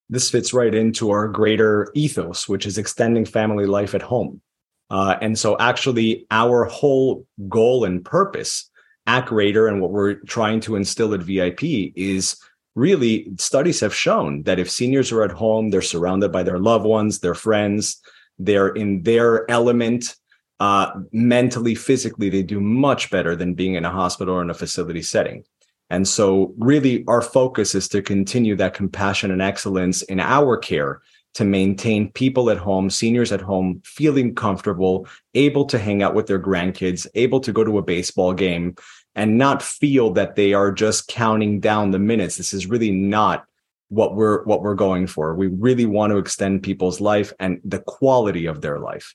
This 0.10 0.32
fits 0.32 0.54
right 0.54 0.74
into 0.74 1.12
our 1.12 1.28
greater 1.28 1.92
ethos, 1.94 2.50
which 2.50 2.66
is 2.66 2.80
extending 2.80 3.26
family 3.26 3.68
life 3.68 3.94
at 3.94 4.02
home. 4.02 4.42
Uh, 4.90 5.18
and 5.22 5.38
so, 5.38 5.56
actually, 5.60 6.26
our 6.32 6.66
whole 6.66 7.28
goal 7.48 7.86
and 7.86 8.04
purpose 8.04 8.72
at 9.06 9.26
Greater 9.26 9.68
and 9.68 9.82
what 9.82 9.92
we're 9.92 10.16
trying 10.16 10.60
to 10.62 10.76
instill 10.76 11.14
at 11.14 11.22
VIP 11.22 11.64
is 11.96 12.38
really 12.76 13.32
studies 13.38 13.80
have 13.80 13.94
shown 13.94 14.44
that 14.44 14.60
if 14.60 14.70
seniors 14.70 15.12
are 15.12 15.24
at 15.24 15.32
home, 15.32 15.70
they're 15.70 15.82
surrounded 15.82 16.32
by 16.32 16.44
their 16.44 16.60
loved 16.60 16.86
ones, 16.86 17.20
their 17.20 17.36
friends, 17.36 18.02
they're 18.40 18.70
in 18.70 19.04
their 19.04 19.50
element 19.52 20.16
uh, 20.60 20.92
mentally, 21.12 21.76
physically, 21.76 22.30
they 22.30 22.44
do 22.44 22.62
much 22.62 23.12
better 23.12 23.36
than 23.36 23.54
being 23.54 23.74
in 23.74 23.86
a 23.86 23.92
hospital 23.92 24.36
or 24.36 24.42
in 24.42 24.50
a 24.50 24.54
facility 24.54 25.02
setting. 25.02 25.44
And 25.90 26.08
so, 26.08 26.54
really, 26.58 27.04
our 27.08 27.22
focus 27.22 27.76
is 27.76 27.90
to 27.90 28.02
continue 28.02 28.56
that 28.56 28.74
compassion 28.74 29.32
and 29.32 29.42
excellence 29.42 30.04
in 30.04 30.20
our 30.20 30.58
care 30.58 31.02
to 31.36 31.44
maintain 31.44 32.12
people 32.12 32.50
at 32.50 32.58
home, 32.58 32.90
seniors 32.90 33.32
at 33.32 33.42
home, 33.42 33.82
feeling 33.84 34.36
comfortable, 34.36 35.08
able 35.34 35.66
to 35.66 35.80
hang 35.80 36.04
out 36.04 36.14
with 36.14 36.28
their 36.28 36.40
grandkids, 36.40 37.08
able 37.16 37.40
to 37.40 37.52
go 37.52 37.64
to 37.64 37.78
a 37.78 37.84
baseball 37.84 38.34
game, 38.34 38.76
and 39.16 39.38
not 39.38 39.62
feel 39.62 40.12
that 40.12 40.36
they 40.36 40.54
are 40.54 40.72
just 40.72 41.08
counting 41.08 41.60
down 41.60 41.92
the 41.92 42.00
minutes. 42.00 42.38
This 42.38 42.54
is 42.54 42.68
really 42.68 42.92
not 42.92 43.46
what 43.90 44.16
we're 44.16 44.44
what 44.44 44.62
we're 44.62 44.76
going 44.76 45.08
for. 45.08 45.36
We 45.36 45.48
really 45.48 45.86
want 45.86 46.12
to 46.12 46.18
extend 46.18 46.64
people's 46.64 47.00
life 47.00 47.34
and 47.40 47.60
the 47.64 47.80
quality 47.80 48.48
of 48.48 48.62
their 48.62 48.80
life. 48.80 49.14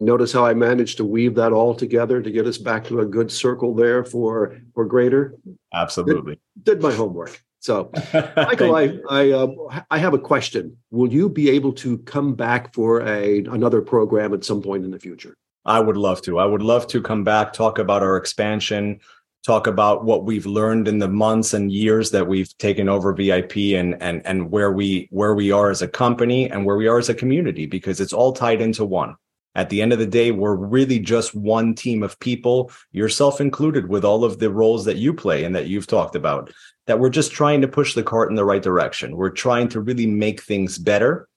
Notice 0.00 0.32
how 0.32 0.44
I 0.44 0.52
managed 0.52 0.96
to 0.96 1.04
weave 1.04 1.36
that 1.36 1.52
all 1.52 1.74
together 1.74 2.20
to 2.20 2.30
get 2.30 2.46
us 2.46 2.58
back 2.58 2.84
to 2.86 3.00
a 3.00 3.06
good 3.06 3.30
circle 3.30 3.74
there 3.74 4.04
for 4.04 4.60
for 4.74 4.84
greater. 4.84 5.34
Absolutely. 5.72 6.40
Did, 6.62 6.80
did 6.80 6.82
my 6.82 6.92
homework. 6.92 7.42
So, 7.62 7.92
Michael, 8.36 8.74
I 8.74 8.98
I, 9.08 9.30
uh, 9.30 9.82
I 9.88 9.98
have 9.98 10.14
a 10.14 10.18
question. 10.18 10.76
Will 10.90 11.12
you 11.12 11.28
be 11.28 11.48
able 11.50 11.72
to 11.74 11.98
come 11.98 12.34
back 12.34 12.74
for 12.74 13.02
a 13.06 13.38
another 13.44 13.80
program 13.80 14.34
at 14.34 14.44
some 14.44 14.60
point 14.60 14.84
in 14.84 14.90
the 14.90 14.98
future? 14.98 15.36
I 15.64 15.78
would 15.78 15.96
love 15.96 16.22
to. 16.22 16.40
I 16.40 16.44
would 16.44 16.62
love 16.62 16.88
to 16.88 17.00
come 17.00 17.22
back, 17.22 17.52
talk 17.52 17.78
about 17.78 18.02
our 18.02 18.16
expansion, 18.16 18.98
talk 19.46 19.68
about 19.68 20.04
what 20.04 20.24
we've 20.24 20.44
learned 20.44 20.88
in 20.88 20.98
the 20.98 21.06
months 21.06 21.54
and 21.54 21.70
years 21.70 22.10
that 22.10 22.26
we've 22.26 22.52
taken 22.58 22.88
over 22.88 23.12
VIP 23.12 23.56
and 23.76 23.94
and 24.02 24.26
and 24.26 24.50
where 24.50 24.72
we 24.72 25.06
where 25.12 25.34
we 25.34 25.52
are 25.52 25.70
as 25.70 25.82
a 25.82 25.88
company 25.88 26.50
and 26.50 26.66
where 26.66 26.76
we 26.76 26.88
are 26.88 26.98
as 26.98 27.10
a 27.10 27.14
community 27.14 27.66
because 27.66 28.00
it's 28.00 28.12
all 28.12 28.32
tied 28.32 28.60
into 28.60 28.84
one. 28.84 29.14
At 29.54 29.68
the 29.68 29.82
end 29.82 29.92
of 29.92 29.98
the 29.98 30.06
day, 30.06 30.32
we're 30.32 30.56
really 30.56 30.98
just 30.98 31.34
one 31.34 31.74
team 31.74 32.02
of 32.02 32.18
people, 32.20 32.72
yourself 32.90 33.38
included, 33.38 33.86
with 33.86 34.02
all 34.02 34.24
of 34.24 34.38
the 34.38 34.50
roles 34.50 34.86
that 34.86 34.96
you 34.96 35.12
play 35.12 35.44
and 35.44 35.54
that 35.54 35.66
you've 35.66 35.86
talked 35.86 36.16
about, 36.16 36.50
that 36.86 36.98
we're 36.98 37.10
just 37.10 37.32
trying 37.32 37.60
to 37.60 37.68
push 37.68 37.94
the 37.94 38.02
cart 38.02 38.30
in 38.30 38.36
the 38.36 38.44
right 38.44 38.62
direction. 38.62 39.16
We're 39.16 39.30
trying 39.30 39.68
to 39.68 39.80
really 39.80 40.06
make 40.06 40.42
things 40.42 40.78
better, 40.78 41.28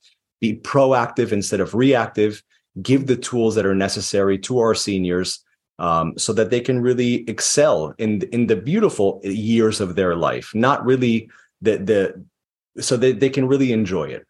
be 0.41 0.57
proactive 0.57 1.31
instead 1.31 1.59
of 1.59 1.75
reactive, 1.75 2.41
give 2.81 3.07
the 3.07 3.15
tools 3.15 3.55
that 3.55 3.65
are 3.65 3.75
necessary 3.75 4.37
to 4.39 4.59
our 4.59 4.75
seniors 4.75 5.43
um, 5.77 6.17
so 6.17 6.33
that 6.33 6.49
they 6.49 6.61
can 6.61 6.81
really 6.81 7.27
excel 7.29 7.93
in 7.97 8.21
in 8.31 8.47
the 8.47 8.55
beautiful 8.55 9.19
years 9.23 9.81
of 9.81 9.95
their 9.95 10.15
life, 10.15 10.51
not 10.55 10.85
really 10.85 11.29
the 11.61 11.77
the 11.77 12.81
so 12.81 12.97
that 12.97 13.19
they 13.19 13.29
can 13.29 13.47
really 13.47 13.71
enjoy 13.71 14.05
it. 14.05 14.25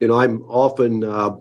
You 0.00 0.08
know, 0.08 0.18
I'm 0.18 0.42
often 0.42 1.04
uh, 1.04 1.36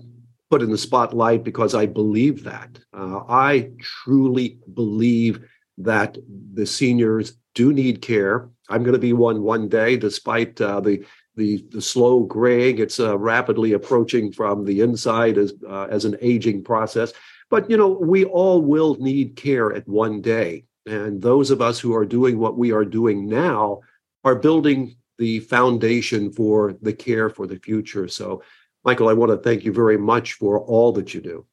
put 0.50 0.62
in 0.62 0.70
the 0.70 0.78
spotlight 0.78 1.44
because 1.44 1.74
I 1.74 1.86
believe 1.86 2.44
that. 2.44 2.78
Uh, 2.94 3.22
I 3.28 3.72
truly 3.80 4.60
believe 4.74 5.48
that 5.80 6.18
the 6.54 6.66
seniors 6.66 7.34
do 7.54 7.74
need 7.74 8.02
care. 8.02 8.50
I'm 8.70 8.84
going 8.84 8.94
to 8.94 9.00
be 9.00 9.14
one 9.14 9.42
one 9.42 9.68
day, 9.68 9.98
despite 9.98 10.60
uh, 10.62 10.80
the 10.80 11.06
the 11.36 11.66
the 11.72 11.82
slow 11.82 12.22
graying. 12.22 12.80
It's 12.80 13.00
uh, 13.00 13.18
rapidly 13.18 13.74
approaching 13.74 14.32
from 14.32 14.66
the 14.66 14.82
inside 14.82 15.38
as 15.38 15.54
uh, 15.68 15.88
as 15.90 16.06
an 16.06 16.18
aging 16.22 16.64
process. 16.64 17.14
But 17.50 17.70
you 17.70 17.78
know, 17.78 17.90
we 17.90 18.26
all 18.26 18.62
will 18.62 18.96
need 18.96 19.36
care 19.36 19.74
at 19.74 19.88
one 19.88 20.22
day, 20.22 20.66
and 20.86 21.22
those 21.22 21.52
of 21.52 21.62
us 21.62 21.80
who 21.80 21.94
are 21.96 22.06
doing 22.06 22.40
what 22.40 22.58
we 22.58 22.72
are 22.72 22.86
doing 22.86 23.28
now 23.28 23.82
are 24.24 24.36
building 24.36 24.96
the 25.18 25.40
foundation 25.42 26.32
for 26.32 26.74
the 26.82 26.94
care 26.94 27.30
for 27.30 27.46
the 27.46 27.60
future. 27.60 28.08
So 28.08 28.42
Michael, 28.84 29.10
I 29.10 29.14
want 29.14 29.32
to 29.32 29.38
thank 29.38 29.64
you 29.64 29.72
very 29.72 29.98
much 29.98 30.34
for 30.34 30.60
all 30.60 30.92
that 30.94 31.14
you 31.14 31.22
do. 31.22 31.46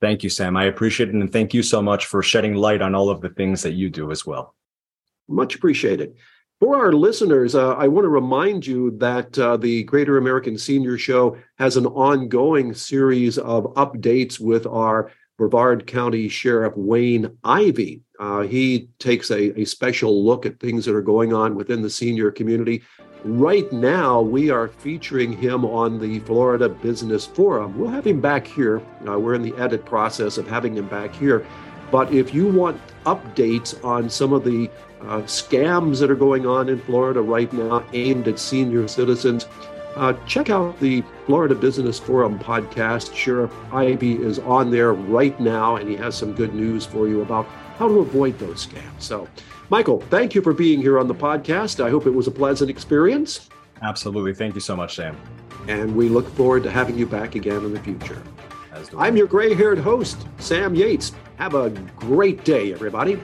Thank 0.00 0.22
you, 0.22 0.30
Sam. 0.30 0.56
I 0.56 0.64
appreciate 0.64 1.10
it. 1.10 1.14
And 1.14 1.32
thank 1.32 1.54
you 1.54 1.62
so 1.62 1.82
much 1.82 2.06
for 2.06 2.22
shedding 2.22 2.54
light 2.54 2.82
on 2.82 2.94
all 2.94 3.10
of 3.10 3.20
the 3.20 3.28
things 3.30 3.62
that 3.62 3.72
you 3.72 3.90
do 3.90 4.10
as 4.10 4.26
well. 4.26 4.54
Much 5.30 5.54
appreciated. 5.54 6.14
For 6.58 6.76
our 6.76 6.92
listeners, 6.92 7.54
uh, 7.54 7.72
I 7.72 7.88
want 7.88 8.04
to 8.04 8.10
remind 8.10 8.66
you 8.66 8.90
that 8.98 9.38
uh, 9.38 9.56
the 9.56 9.82
Greater 9.84 10.18
American 10.18 10.58
Senior 10.58 10.98
Show 10.98 11.38
has 11.56 11.78
an 11.78 11.86
ongoing 11.86 12.74
series 12.74 13.38
of 13.38 13.64
updates 13.74 14.38
with 14.38 14.66
our 14.66 15.10
Brevard 15.38 15.86
County 15.86 16.28
Sheriff 16.28 16.74
Wayne 16.76 17.38
Ivey. 17.44 18.02
Uh, 18.18 18.42
he 18.42 18.90
takes 18.98 19.30
a, 19.30 19.58
a 19.58 19.64
special 19.64 20.22
look 20.22 20.44
at 20.44 20.60
things 20.60 20.84
that 20.84 20.94
are 20.94 21.00
going 21.00 21.32
on 21.32 21.54
within 21.54 21.80
the 21.80 21.88
senior 21.88 22.30
community. 22.30 22.82
Right 23.24 23.70
now, 23.72 24.20
we 24.20 24.50
are 24.50 24.68
featuring 24.68 25.32
him 25.32 25.64
on 25.64 25.98
the 25.98 26.20
Florida 26.20 26.68
Business 26.68 27.24
Forum. 27.24 27.78
We'll 27.78 27.90
have 27.90 28.06
him 28.06 28.20
back 28.20 28.46
here. 28.46 28.82
Uh, 29.08 29.18
we're 29.18 29.34
in 29.34 29.42
the 29.42 29.56
edit 29.56 29.86
process 29.86 30.36
of 30.36 30.46
having 30.46 30.74
him 30.76 30.88
back 30.88 31.14
here. 31.14 31.46
But 31.90 32.12
if 32.12 32.34
you 32.34 32.48
want 32.48 32.80
updates 33.04 33.82
on 33.84 34.08
some 34.10 34.32
of 34.32 34.44
the 34.44 34.70
uh, 35.00 35.22
scams 35.22 36.00
that 36.00 36.10
are 36.10 36.16
going 36.16 36.46
on 36.46 36.68
in 36.68 36.78
Florida 36.80 37.20
right 37.20 37.52
now 37.52 37.84
aimed 37.92 38.28
at 38.28 38.38
senior 38.38 38.86
citizens, 38.86 39.46
uh, 39.96 40.12
check 40.26 40.50
out 40.50 40.78
the 40.78 41.02
Florida 41.26 41.54
Business 41.54 41.98
Forum 41.98 42.38
podcast. 42.38 43.14
Sheriff 43.14 43.52
Ivey 43.72 44.22
is 44.22 44.38
on 44.40 44.70
there 44.70 44.92
right 44.92 45.38
now, 45.40 45.76
and 45.76 45.88
he 45.88 45.96
has 45.96 46.14
some 46.14 46.32
good 46.32 46.54
news 46.54 46.86
for 46.86 47.08
you 47.08 47.22
about 47.22 47.46
how 47.76 47.88
to 47.88 48.00
avoid 48.00 48.38
those 48.38 48.66
scams. 48.66 49.00
So, 49.00 49.26
Michael, 49.68 50.00
thank 50.02 50.34
you 50.34 50.42
for 50.42 50.52
being 50.52 50.80
here 50.80 50.98
on 50.98 51.08
the 51.08 51.14
podcast. 51.14 51.84
I 51.84 51.90
hope 51.90 52.06
it 52.06 52.10
was 52.10 52.26
a 52.26 52.30
pleasant 52.30 52.70
experience. 52.70 53.48
Absolutely. 53.82 54.34
Thank 54.34 54.54
you 54.54 54.60
so 54.60 54.76
much, 54.76 54.96
Sam. 54.96 55.16
And 55.66 55.96
we 55.96 56.08
look 56.08 56.28
forward 56.34 56.62
to 56.64 56.70
having 56.70 56.96
you 56.96 57.06
back 57.06 57.34
again 57.34 57.64
in 57.64 57.72
the 57.72 57.80
future. 57.80 58.22
I'm 58.96 59.16
your 59.16 59.28
gray 59.28 59.54
haired 59.54 59.78
host, 59.78 60.26
Sam 60.38 60.74
Yates. 60.74 61.12
Have 61.36 61.54
a 61.54 61.70
great 61.96 62.44
day, 62.44 62.72
everybody. 62.72 63.20